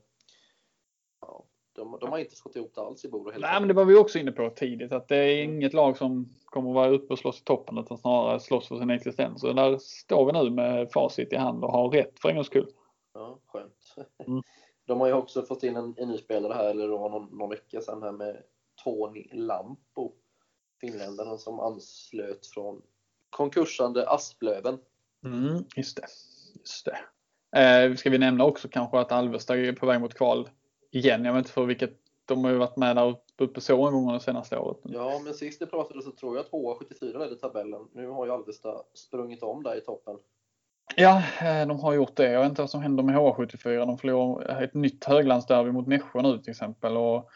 [1.21, 3.33] ja, de, de har inte fått ihop det alls i Boro.
[3.39, 4.93] Nej, men det var vi också inne på tidigt.
[4.93, 7.99] Att det är inget lag som kommer att vara uppe och slåss i toppen utan
[7.99, 9.45] snarare slåss för sin existens.
[9.45, 12.47] Och där står vi nu med facit i hand och har rätt för en gångs
[12.47, 12.71] skull.
[13.15, 13.95] Ja, skönt.
[14.27, 14.43] Mm.
[14.87, 17.39] De har ju också fått in en, en ny spelare här, eller det var någon,
[17.39, 18.43] någon vecka sedan här med
[18.85, 20.13] Tony Lampo.
[20.81, 22.83] Finländaren som anslöt från
[23.31, 24.79] konkursande Asplöven.
[25.25, 26.07] Mm, just det.
[26.59, 26.99] Just det.
[27.61, 30.49] Eh, ska vi nämna också kanske att Alvesta är på väg mot kval
[30.91, 31.25] igen.
[31.25, 31.97] Jag vet inte för vilket.
[32.25, 34.79] De har ju varit med där uppe så många gånger det senaste året.
[34.83, 37.89] Ja, men sist vi pratade så tror jag att HA74 ledde tabellen.
[37.93, 40.19] Nu har ju Alvesta sprungit om där i toppen.
[40.97, 42.31] Ja, eh, de har gjort det.
[42.31, 43.87] Jag vet inte vad som händer med HA74.
[43.87, 46.97] De förlorar ett nytt höglandsderby mot Nässjö nu till exempel.
[46.97, 47.31] Och,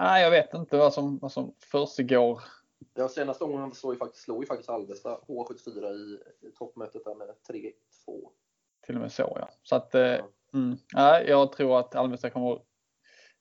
[0.00, 2.42] nej, jag vet inte vad som, vad som försiggår.
[2.94, 7.14] Ja, senaste gången slog ju faktiskt, slog ju faktiskt Alvesta HA74 i, i toppmötet där
[7.14, 7.72] med 3-2.
[8.86, 9.48] Till och med så ja.
[9.62, 10.16] Så att, eh,
[10.54, 12.58] mm, nej, jag tror att Alvesta kommer,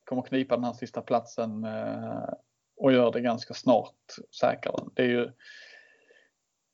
[0.08, 2.30] kommer knipa den här sista platsen eh,
[2.78, 3.96] och gör det ganska snart
[4.40, 4.84] säkrare.
[4.94, 5.32] Det är ju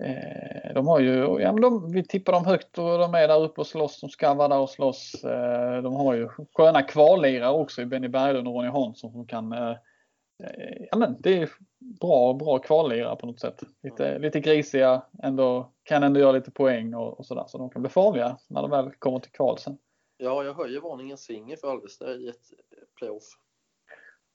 [0.04, 3.44] Eh, de har ju, ja men de, vi tippar dem högt och de är där
[3.44, 4.02] uppe och slåss.
[4.02, 5.24] De ska vara där och slåss.
[5.24, 9.52] Eh, de har ju sköna kvalirare också i Benny Berglund och Ronny Hansson som kan
[9.52, 9.76] eh,
[10.92, 11.50] ja, men det är
[12.02, 13.64] bra, bra kvalera på något sätt.
[13.84, 17.46] Lite, lite grisiga, ändå, kan ändå göra lite poäng och, och sådär.
[17.48, 19.78] Så de kan bli farliga när de väl kommer till kval sen.
[20.18, 22.54] Ja, jag höjer varningens finger för Alvesta i ett
[22.96, 23.24] playoff.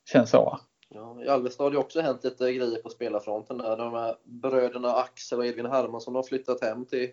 [0.04, 0.60] Känns så va?
[0.88, 3.76] Ja, I Alvesta har det också hänt lite grejer på spelarfronten där.
[3.76, 7.10] De här bröderna Axel och Edvin Hermansson har flyttat hem till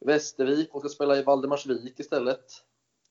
[0.00, 2.44] Västervik och ska spela i Valdemarsvik istället.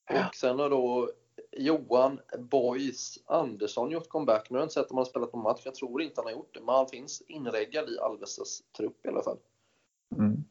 [0.10, 0.28] Ja.
[0.28, 1.12] Och sen har då
[1.52, 4.50] Johan Boys Andersson gjort comeback.
[4.50, 5.62] Nu har jag inte sett om han har spelat någon match.
[5.66, 9.10] Jag tror inte han har gjort det, men han finns inreggad i Alvestas trupp i
[9.10, 9.38] alla fall.
[10.18, 10.44] Mm.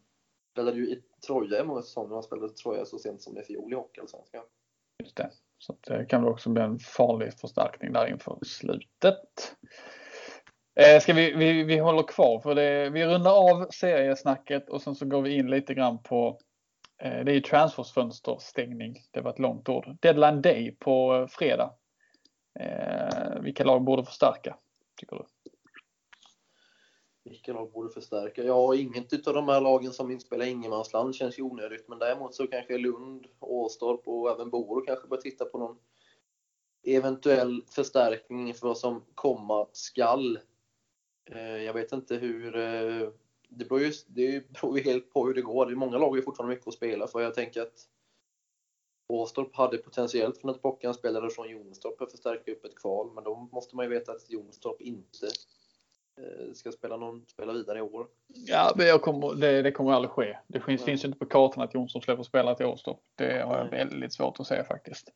[0.59, 2.15] Spelade ju i Troja i många säsonger.
[2.15, 4.43] Han spelade i Troja så sent som i fjol i Hockeyallsvenskan.
[5.03, 5.31] Just det.
[5.59, 9.57] Så eh, det kan väl också bli en farlig förstärkning där inför slutet.
[10.81, 12.91] Eh, ska vi, vi, vi håller kvar för det.
[12.91, 16.39] Vi rundar av seriesnacket och sen så går vi in lite grann på
[17.03, 18.97] eh, det är ju transfersfönsterstängning.
[19.11, 19.97] Det var ett långt ord.
[20.01, 21.75] Deadline day på eh, fredag.
[22.61, 24.57] Eh, vilka lag borde förstärka
[24.97, 25.25] tycker du?
[27.29, 28.43] Vilka lag borde förstärka?
[28.43, 31.89] Ja, inget typ av de här lagen som inspelar ingenmansland känns ju onödigt.
[31.89, 35.79] Men däremot så kanske Lund, Åstorp och även Boro kanske bör titta på någon
[36.83, 40.39] eventuell förstärkning inför vad som komma skall.
[41.31, 42.57] Eh, jag vet inte hur...
[42.57, 43.09] Eh,
[43.51, 45.67] det beror, ju, det beror ju helt på hur det går.
[45.67, 47.21] Det är många lag har fortfarande mycket att spela för.
[47.21, 47.89] Jag tänker att
[49.07, 53.11] Åstorp hade potentiellt kunnat plocka en spelare från Jonstorp för att förstärka upp ett kval.
[53.15, 55.29] Men då måste man ju veta att Jonstorp inte
[56.55, 58.07] ska spela, någon, spela vidare i år.
[58.27, 60.39] Ja, jag kommer, det, det kommer aldrig ske.
[60.47, 62.99] Det finns, finns ju inte på kartan att Jonsson släpper spela till Åstorp.
[63.15, 65.13] Det har jag väldigt svårt att säga faktiskt.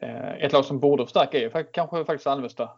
[0.00, 2.70] Eh, Ett lag som borde förstärka är kanske faktiskt Alvesta.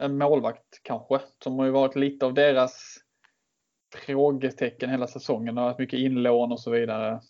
[0.00, 1.20] En målvakt kanske.
[1.44, 2.96] Som har ju varit lite av deras
[3.94, 5.54] frågetecken hela säsongen.
[5.54, 7.20] Det har varit mycket inlån och så vidare.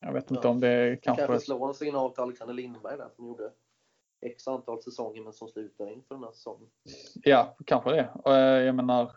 [0.00, 0.50] Jag vet inte Ja.
[0.50, 1.44] om det Kanske, kanske...
[1.44, 3.50] slå en signal till Alexander Lindberg där som gjorde
[4.22, 6.68] x antal säsonger men som slutar inför den här säsongen.
[7.22, 8.10] Ja, kanske det.
[8.14, 9.12] Och, eh, Jag menar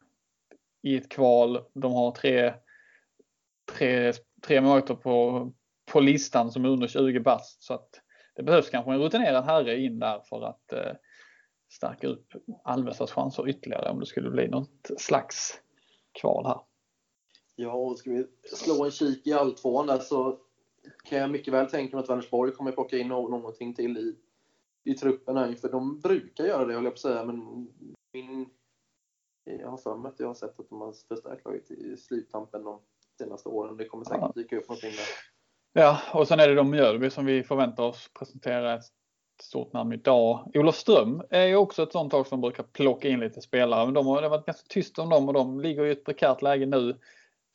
[0.81, 1.65] i ett kval.
[1.73, 2.53] De har tre,
[3.77, 5.51] tre, tre målvakter på,
[5.91, 7.63] på listan som är under 20 bast.
[7.63, 7.89] Så att
[8.35, 10.93] det behövs kanske en rutinerad herre in där för att eh,
[11.71, 12.27] stärka upp
[12.63, 15.61] Alvestas chanser ytterligare om det skulle bli något slags
[16.21, 16.59] kval här.
[17.55, 20.39] Ja, och ska vi slå en kik i alltvåan där så
[21.09, 24.15] kan jag mycket väl tänka mig att Vänersborg kommer plocka in nå- någonting till i,
[24.85, 27.67] i truppen här för de brukar göra det höll jag på att säga men
[28.13, 28.49] min,
[29.43, 32.63] jag har för mig att jag har sett att de har förstärkt laget i sluttampen
[32.63, 32.79] de
[33.17, 33.77] senaste åren.
[33.77, 34.31] Det kommer säkert Ja.
[34.35, 35.05] dyka upp någonting där.
[35.81, 38.83] Ja, och sen är det de Mjölby som vi förväntar oss presentera ett
[39.41, 40.51] stort namn idag.
[40.53, 44.07] Olofström är ju också ett sånt lag som brukar plocka in lite spelare, men de
[44.07, 46.65] har det har varit ganska tyst om dem och de ligger i ett prekärt läge
[46.65, 46.99] nu.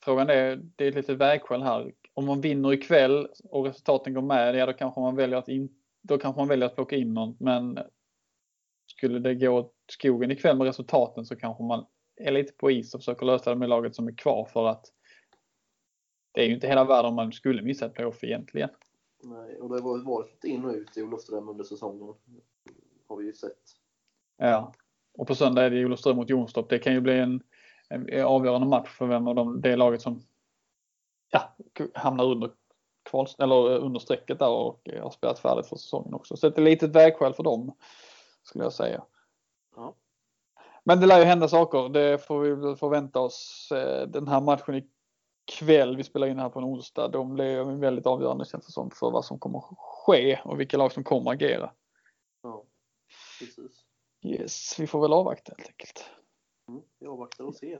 [0.03, 1.93] Frågan är, det är lite vägskäl här.
[2.13, 5.69] Om man vinner ikväll och resultaten går med, ja då kanske man väljer att, in,
[6.01, 7.79] då kanske man väljer att plocka in någon, men
[8.87, 11.85] skulle det gå åt skogen ikväll med resultaten så kanske man
[12.15, 14.85] är lite på is och försöker lösa det med laget som är kvar för att
[16.33, 18.69] det är ju inte hela världen om man skulle missa ett playoff egentligen.
[19.23, 22.13] Nej, och det har varit in och ut i Olofström under säsongen.
[23.07, 23.61] Har vi ju sett.
[24.37, 24.73] Ja.
[25.13, 26.69] Och på söndag är det Olofström mot Jonstorp.
[26.69, 27.43] Det kan ju bli en,
[27.89, 30.21] en avgörande match för vem av dem, det laget som
[31.29, 31.55] ja,
[31.93, 32.51] hamnar under,
[33.39, 36.37] eller under strecket där och eh, har spelat färdigt för säsongen också.
[36.37, 37.75] Så det är lite ett vägskäl för dem
[38.43, 39.03] skulle jag säga.
[39.75, 39.95] Ja.
[40.83, 41.89] Men det lär ju hända saker.
[41.89, 43.71] Det får vi väl förvänta oss.
[43.71, 44.83] Eh, Den här matchen
[45.47, 48.91] ikväll, vi spelar in här på en onsdag, de blir väldigt avgörande känns det som
[48.91, 51.71] för vad som kommer ske och vilka lag som kommer agera.
[52.43, 52.63] Ja,
[53.39, 53.85] precis.
[54.23, 56.05] Yes, vi får väl avvakta helt enkelt.
[56.67, 57.79] Mm, vi avvaktar och ser.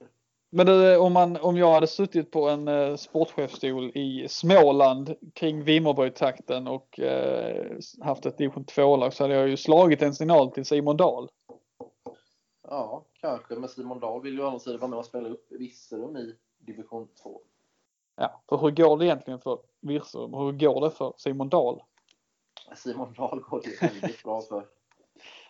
[0.53, 5.63] Men du, om, man, om jag hade suttit på en eh, sportchefstol i Småland kring
[5.63, 10.65] Vimmerbytakten och eh, haft ett division 2-lag så hade jag ju slagit en signal till
[10.65, 11.29] Simon Dahl.
[12.67, 13.55] Ja, kanske.
[13.55, 16.35] Men Simon Dahl vill ju å andra sidan vara med och spela upp Virserum i
[16.59, 17.41] division 2.
[18.15, 20.33] Ja, för hur går det egentligen för Virserum?
[20.33, 21.81] Hur går det för Simon Dahl?
[22.75, 24.65] Simon Dahl går det väldigt bra för.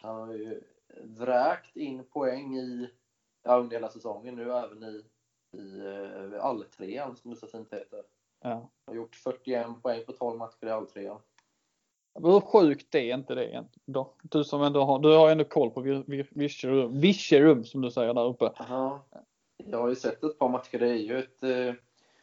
[0.02, 0.62] Han har ju
[1.04, 2.90] vräkt in poäng i,
[3.44, 5.04] ja, under hela säsongen nu även i,
[5.58, 8.04] i uh, alltrean som det så fint heter.
[8.44, 8.70] Ja.
[8.88, 11.20] Har gjort 41 poäng på 12 matcher i alltrean.
[12.20, 13.86] Hur sjukt är inte det egentligen?
[13.86, 14.14] Då?
[14.24, 17.92] Du som ändå har, du har ändå koll på Vir- Vir- Virserum, Virserum som du
[17.92, 18.52] säger där uppe.
[18.70, 19.06] Ja,
[19.58, 20.80] jag har ju sett ett par matcher.
[20.80, 21.44] Det är ju ett...
[21.44, 21.74] Eh,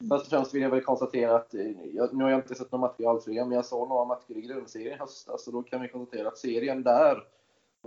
[0.09, 2.73] först och främst vill jag väl konstatera att, eh, jag, nu har jag inte sett
[2.73, 5.45] några matcher i Allsvenskan, men jag såg några matcher i grundserien i höstas.
[5.45, 7.23] Så då kan vi konstatera att serien där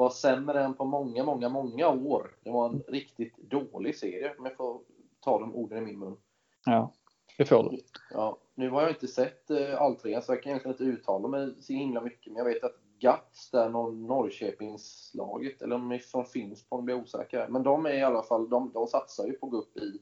[0.01, 2.35] var sämre än på många, många, många år.
[2.43, 4.81] Det var en riktigt dålig serie, om jag får
[5.19, 6.17] ta de orden i min mun.
[6.65, 6.93] Ja,
[7.37, 7.79] det får du.
[8.11, 11.55] Ja, nu har jag inte sett eh, Alltrean, så jag kan egentligen inte uttala mig
[11.59, 12.33] så himla mycket.
[12.33, 16.95] Men jag vet att Gats där, någon Norrköpingslaget, eller om de är från Finspång, blir
[16.95, 17.47] osäker.
[17.47, 19.99] Men de är i alla fall, de, de satsar ju på att gå upp i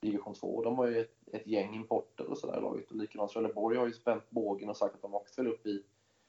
[0.00, 0.64] division 2.
[0.64, 2.90] De har ju ett, ett gäng importer och sådär i laget.
[2.90, 5.82] Och likadant Trelleborg har ju spänt bågen och sagt att de också vill upp i,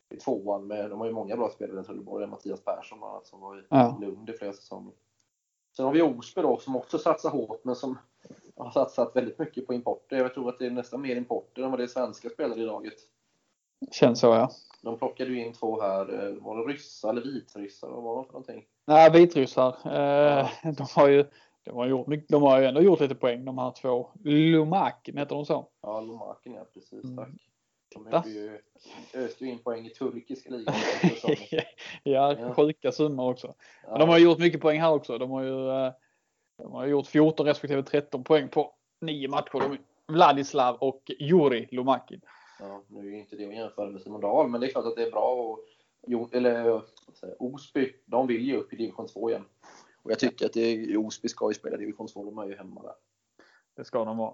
[0.10, 0.68] i tvåan.
[0.68, 2.28] Med, de har ju många bra spelare i Trelleborg.
[2.28, 3.98] Mattias Persson bland annat, som var i Ja.
[4.02, 4.94] Lund i flera säsonger.
[5.76, 7.98] Sen har vi Osby då, som också satsar hårt, men som
[8.56, 10.18] har satsat väldigt mycket på importer.
[10.18, 12.66] Jag tror att det är nästan mer importer än vad det är svenska spelare i
[12.66, 12.94] laget.
[13.92, 14.50] Känns så ja.
[14.82, 17.88] De plockade ju in två här, eh, var det ryssar eller vitryssar?
[17.90, 18.66] Vad var de för någonting?
[18.86, 19.70] Nej, vitryssar.
[19.86, 21.26] Eh, de har ju
[21.64, 24.10] de har, gjort, de har ju ändå gjort lite poäng de här två.
[24.24, 25.68] Lumakin heter de så?
[25.82, 27.04] Ja, Lomakin ja, precis.
[27.04, 27.38] Mm.
[28.12, 28.26] Tack.
[28.26, 28.60] De
[29.20, 30.76] öste ju in poäng i turkiska ligan.
[32.04, 32.54] ja, Ja.
[32.54, 33.48] sjuka summor också.
[33.84, 35.18] Men Ja, de har gjort mycket poäng här också.
[35.18, 35.94] De har ju eh,
[36.58, 39.60] de har gjort 14 respektive 13 poäng på nio matcher.
[39.60, 39.78] De,
[40.14, 42.22] Vladislav och Juri Lumakin.
[42.60, 44.86] ja, nu är ju inte det att jämföra med Simon Dahl, men det är klart
[44.86, 45.34] att det är bra.
[46.12, 46.82] Och, eller
[47.14, 49.46] säger Osby, de vill ju upp i division 2 igen.
[50.02, 52.82] Och jag tycker att det, Osby ska ju spela division 2, de är ju hemma
[52.82, 52.94] där.
[53.76, 54.34] Det ska de vara.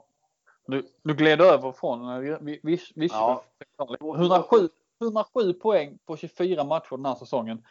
[0.71, 3.43] Du, du gled över från eh, vi- vi- vi- Ja.
[4.15, 4.69] 107,
[5.01, 7.65] 107 poäng på 24 matcher den här säsongen.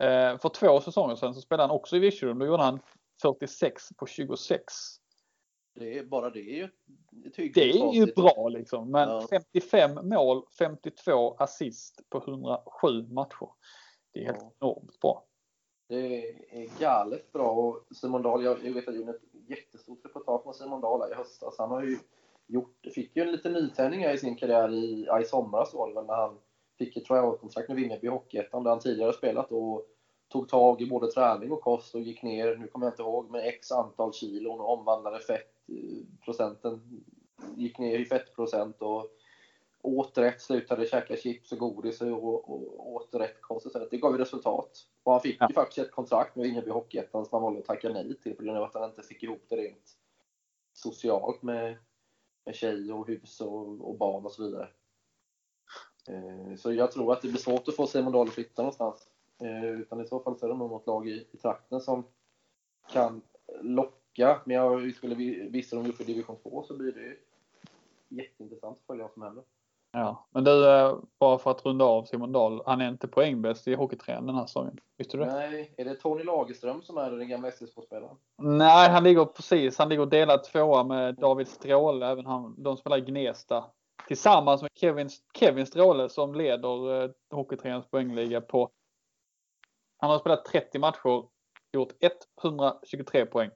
[0.00, 2.38] Eh, för två säsonger sedan så spelade han också i Virserum.
[2.38, 2.80] Då gjorde han
[3.22, 4.74] 46 på 26.
[5.74, 8.90] Det är, bara det är ju ett Det är ju bra liksom.
[8.90, 9.26] Men Ja.
[9.30, 13.48] 55 mål, 52 assist på 107 matcher.
[14.12, 14.52] Det är helt Ja.
[14.60, 15.24] enormt bra.
[15.88, 20.04] Det är galet bra och Simon Dahl, jag, jag vet att jag gjorde ett jättestort
[20.04, 21.54] reportage med Simon Dahl i höstas.
[21.58, 21.98] Han har ju
[22.46, 25.94] gjort, fick ju en liten nytändning i sin karriär i, ja, i somras var det
[25.94, 26.38] väl när han
[26.78, 29.86] fick ett tryout-kontrakt med Vimmerby Hockeyettan där han tidigare spelat och
[30.28, 33.30] tog tag i både träning och kost och gick ner, nu kommer jag inte ihåg,
[33.30, 37.04] med x antal kilon och omvandlade fettprocenten,
[37.56, 39.10] gick ner i fettprocent och
[39.82, 43.72] åt rätt, slutade käka chips och godis och, och, och åt rätt kost.
[43.72, 44.70] Så Det gav ju resultat.
[45.02, 45.46] Och han fick Ja.
[45.48, 48.42] ju faktiskt ett kontrakt med Vimmerby Hockeyettan som han valde att tacka nej till på
[48.42, 49.96] grund av att han inte fick ihop det rent
[50.72, 51.76] socialt med,
[52.46, 54.68] med tjej och hus och, och barn och så vidare.
[56.08, 59.08] Eh, så jag tror att det blir svårt att få Simon Dahl att flytta någonstans.
[59.42, 62.04] Eh, utan i så fall så är det nog något lag i, i trakten som
[62.92, 63.22] kan
[63.60, 64.40] locka.
[64.44, 67.18] Men jag skulle vi- visste de upp i division 2 så blir det ju
[68.08, 69.44] jätteintressant att följa vad som händer.
[69.98, 70.26] Ja.
[70.30, 72.62] Men du, eh, bara för att runda av Simon Dahl.
[72.66, 74.80] Han är inte poängbäst i Hockeytränaren den här säsongen.
[74.96, 75.32] Visste du det?
[75.32, 78.16] Nej, är det Tony Lagerström som är den gamla SSK-spelaren?
[78.38, 79.78] Nej, han ligger precis.
[79.78, 82.06] Han ligger delad tvåa med David Stråle.
[82.06, 83.64] Även han, de spelar i Gnesta.
[84.08, 88.70] Tillsammans med Kevin, Kevin Stråle som leder eh, Hockeytränarens poängliga på.
[89.98, 91.28] Han har spelat 30 matcher.
[91.72, 91.92] Gjort
[92.42, 93.50] 123 poäng.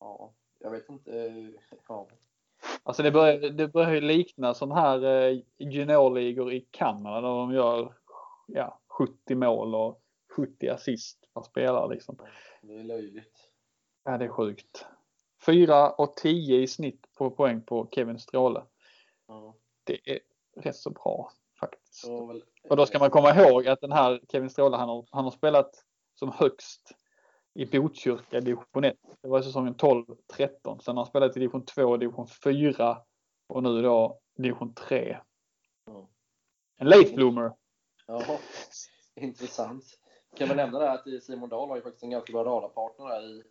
[0.00, 1.18] Ja, jag vet inte.
[1.26, 2.08] eh, Ja.
[2.82, 7.52] Alltså det börjar, det börjar ju likna sån här eh, juniorligor i Kanada där de
[7.52, 7.94] gör
[8.46, 10.00] ja, 70 mål och
[10.36, 12.16] 70 assist per spelare liksom.
[12.62, 13.50] Det är löjligt.
[14.04, 14.86] Ja, det är sjukt.
[15.46, 18.62] 4 och 10 i snitt på poäng på Kevin Stråle.
[19.28, 19.54] Ja.
[19.84, 20.18] Det är
[20.56, 22.08] rätt så bra faktiskt.
[22.08, 25.24] Väl, Och då ska man komma ihåg att den här Kevin Stråle, han har, han
[25.24, 26.92] har spelat som högst
[27.54, 28.96] i Botkyrka division 1.
[29.22, 30.16] Det var säsongen 12-13.
[30.62, 32.98] Sen har han spelat i division 2 och division 4
[33.46, 35.18] och nu då division 3.
[35.86, 36.08] Ja.
[36.76, 37.52] En late bloomer.
[38.06, 38.38] Ja,
[39.14, 39.84] intressant.
[40.36, 43.22] Kan väl nämna det här att Simon Dahl har ju faktiskt en ganska bra radarpartner
[43.22, 43.42] i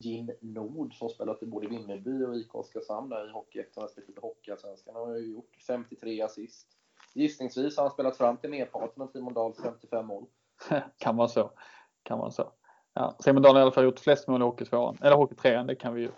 [0.00, 4.94] Jim Nord som spelat i både Vimmerby och IK Oskarshamn där i Hockeyettan respektive Hockeyallsvenskan.
[4.94, 6.68] Han har ju gjort 53 assist.
[7.14, 10.26] Gissningsvis har han spelat fram till merparten av Simon Dahls 55 mål.
[10.98, 11.50] kan vara så.
[12.02, 12.52] Kan vara så.
[12.98, 14.98] Ja, Simon Dahl har i alla fall gjort flest mål i Hockeytvåan.
[15.00, 16.10] Eller Hockeytrean, det kan vi ju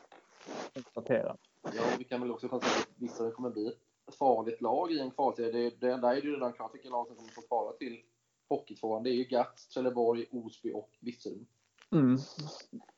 [0.75, 1.37] konstatera.
[1.62, 5.11] Ja, vi kan väl också konstatera att vissa kommer bli ett farligt lag i en
[5.11, 5.53] kvalserie.
[5.53, 8.01] Det, det, där är det ju redan klart vilka lag som kommer få kvala till
[8.49, 9.03] Hockeytvåan.
[9.03, 11.47] Det är ju Gats, Trelleborg, Osby och Virserum.
[11.93, 12.19] Mm.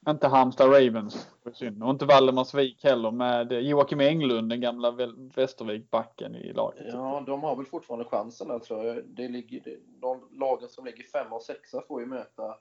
[0.09, 1.83] Inte Halmstad Ravens, synd.
[1.83, 4.91] Och inte Valdemarsvik heller med Joakim Englund, den gamla
[5.35, 6.87] Västervik-backen i laget.
[6.93, 9.05] Ja, de har väl fortfarande chansen där tror jag.
[9.05, 12.57] Det ligger, de lagen som ligger femma och sexa får ju möta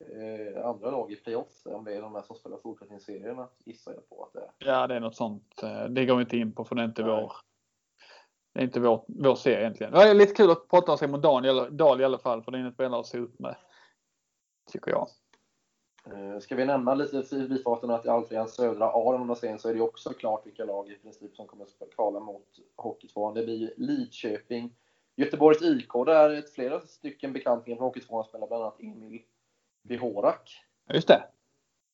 [0.00, 1.62] eh, andra lag i playoff.
[1.64, 4.50] Om det är de där som spelar fortsättningsserierna gissar jag på att det är.
[4.72, 5.62] Ja, det är något sånt.
[5.62, 7.10] Eh, Det går vi inte in på för det är inte Nej.
[7.10, 7.32] vår
[8.52, 9.92] det är inte vår, vår serie egentligen.
[9.92, 12.58] Det är lite kul att prata om Simon Dahl, Dahl i alla fall, för det
[12.58, 13.56] är en spelare att se upp med.
[14.72, 15.08] Tycker jag.
[16.06, 19.58] Eh, Ska vi nämna lite i förbifarten att i Allsvenskans södra A den här serien
[19.58, 23.34] så är det också klart vilka lag i princip som kommer att kvala mot Hockeytvåan.
[23.34, 24.76] Det blir Lidköping,
[25.16, 29.22] Göteborgs IK där ett flera stycken bekantingar från Hockeytvåan spelar, bland annat Emil
[30.86, 31.28] Ja, Just det.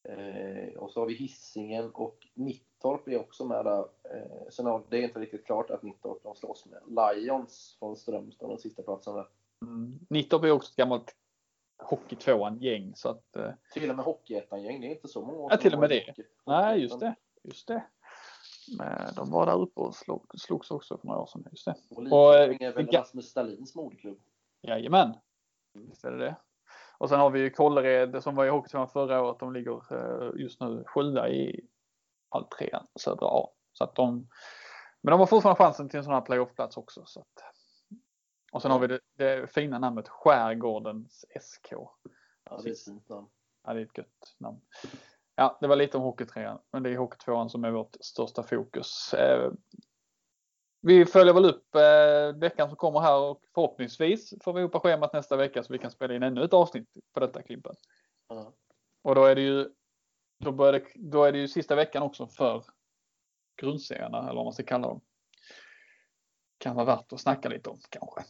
[0.04, 3.78] Eh, och så har vi Hisingen och Nittorp är också med där.
[3.78, 7.96] Eh, sen har, det är inte riktigt klart att Nittorp de slåss med Lions från
[7.96, 9.28] Strömstad, den sista platsen där.
[9.62, 9.98] Mm.
[10.10, 11.16] Nittorp är också ett gammalt
[11.78, 15.56] Hockeytvåan-gäng så att eh, Till och med Hockeyettan-gäng, det är inte så många år Ja,
[15.56, 16.04] till och med det.
[16.06, 16.22] hockey.
[16.46, 17.84] nej just det, just det.
[18.78, 21.46] Men de var där uppe och slog, slogs också för några år sedan.
[21.50, 21.74] Just det.
[21.90, 24.20] Och Och, eh, är väl Rasmus Stalins moderklubb.
[24.62, 25.14] Jajamän.
[25.72, 26.36] Visst är det det.
[27.02, 29.38] Och sen har vi ju Kållered som var i Hockeytvåan förra året.
[29.40, 31.60] De ligger eh, just nu sjua i
[32.28, 33.48] alltrean, södra A.
[33.72, 34.28] Så att de,
[35.00, 37.02] men de har fortfarande chansen till en sån här playoffplats också.
[37.04, 37.44] Så att,
[38.52, 41.72] och sen har vi det, det fina namnet Skärgårdens SK.
[41.72, 43.28] Ja, det är ett fint namn.
[43.64, 44.60] Ja, det är ett gött namn.
[45.36, 49.14] Ja, det var lite om Hockeytrean, men det är Hockeytvåan som är vårt största fokus.
[50.82, 55.12] Vi följer väl upp eh, veckan som kommer här och förhoppningsvis får vi ihop schemat
[55.12, 57.74] nästa vecka så vi kan spela in ännu ett avsnitt på detta Klimpen.
[58.28, 58.52] Ja.
[59.02, 59.70] Och då är det ju
[60.38, 62.64] då, börjar det, då är det ju sista veckan också för
[63.60, 65.00] grundserierna eller vad man ska kalla dem.
[66.58, 68.20] Kan vara värt att snacka lite om kanske.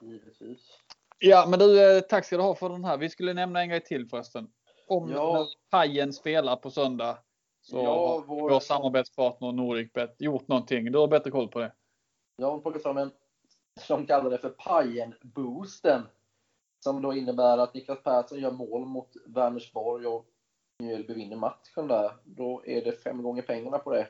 [0.00, 0.78] Givetvis.
[1.18, 2.96] Ja, men du, eh, tack ska du ha för den här.
[2.96, 4.48] Vi skulle nämna en grej till förresten.
[4.88, 5.32] Om Ja.
[5.32, 7.18] när Pajen spelar på söndag
[7.62, 10.92] så Ja, har vår- vår samarbetspartner Nordicbet gjort någonting.
[10.92, 11.72] Du har bättre koll på det.
[12.40, 13.10] Jag har plockat fram en,
[13.80, 16.02] som kallar det för Pajen-boosten.
[16.78, 20.26] Som då innebär att Niklas Persson gör mål mot Vänersborg och
[20.78, 22.12] Mjölby vinner matchen där.
[22.24, 24.08] Då är det fem gånger pengarna på det.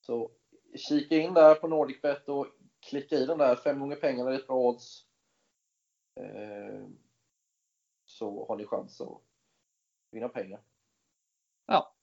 [0.00, 0.30] Så
[0.74, 2.46] kika in där på Nordicbet och
[2.80, 3.56] klicka i den där.
[3.56, 5.06] Fem gånger pengarna är ett bra odds.
[6.14, 6.86] Eh,
[8.04, 9.20] så har ni chans att
[10.10, 10.60] vinna pengar.
[11.66, 11.94] Ja,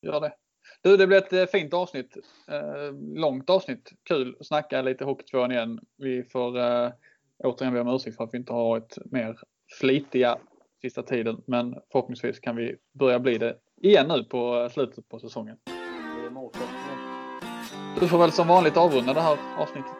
[0.00, 0.36] Gör det.
[0.84, 2.16] Du, det blev ett eh, fint avsnitt.
[2.48, 3.92] Eh, långt avsnitt.
[4.08, 5.80] Kul att snacka lite Hockeytvåan igen.
[5.98, 6.90] Vi får eh,
[7.38, 9.38] återigen be om ursäkt för att vi inte har varit mer
[9.80, 10.38] flitiga
[10.80, 11.42] sista tiden.
[11.46, 15.56] Men förhoppningsvis kan vi börja bli det igen nu på eh, slutet på säsongen.
[18.00, 19.96] Du får väl som vanligt avrunda det här avsnittet.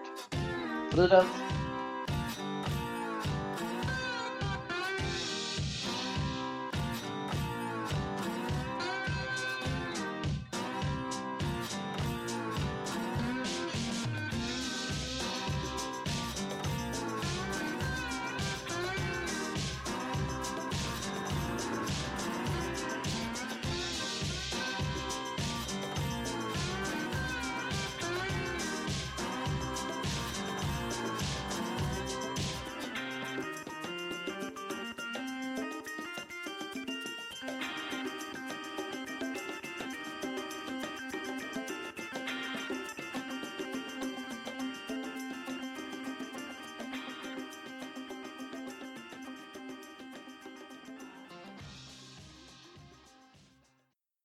[0.93, 1.44] Fridens!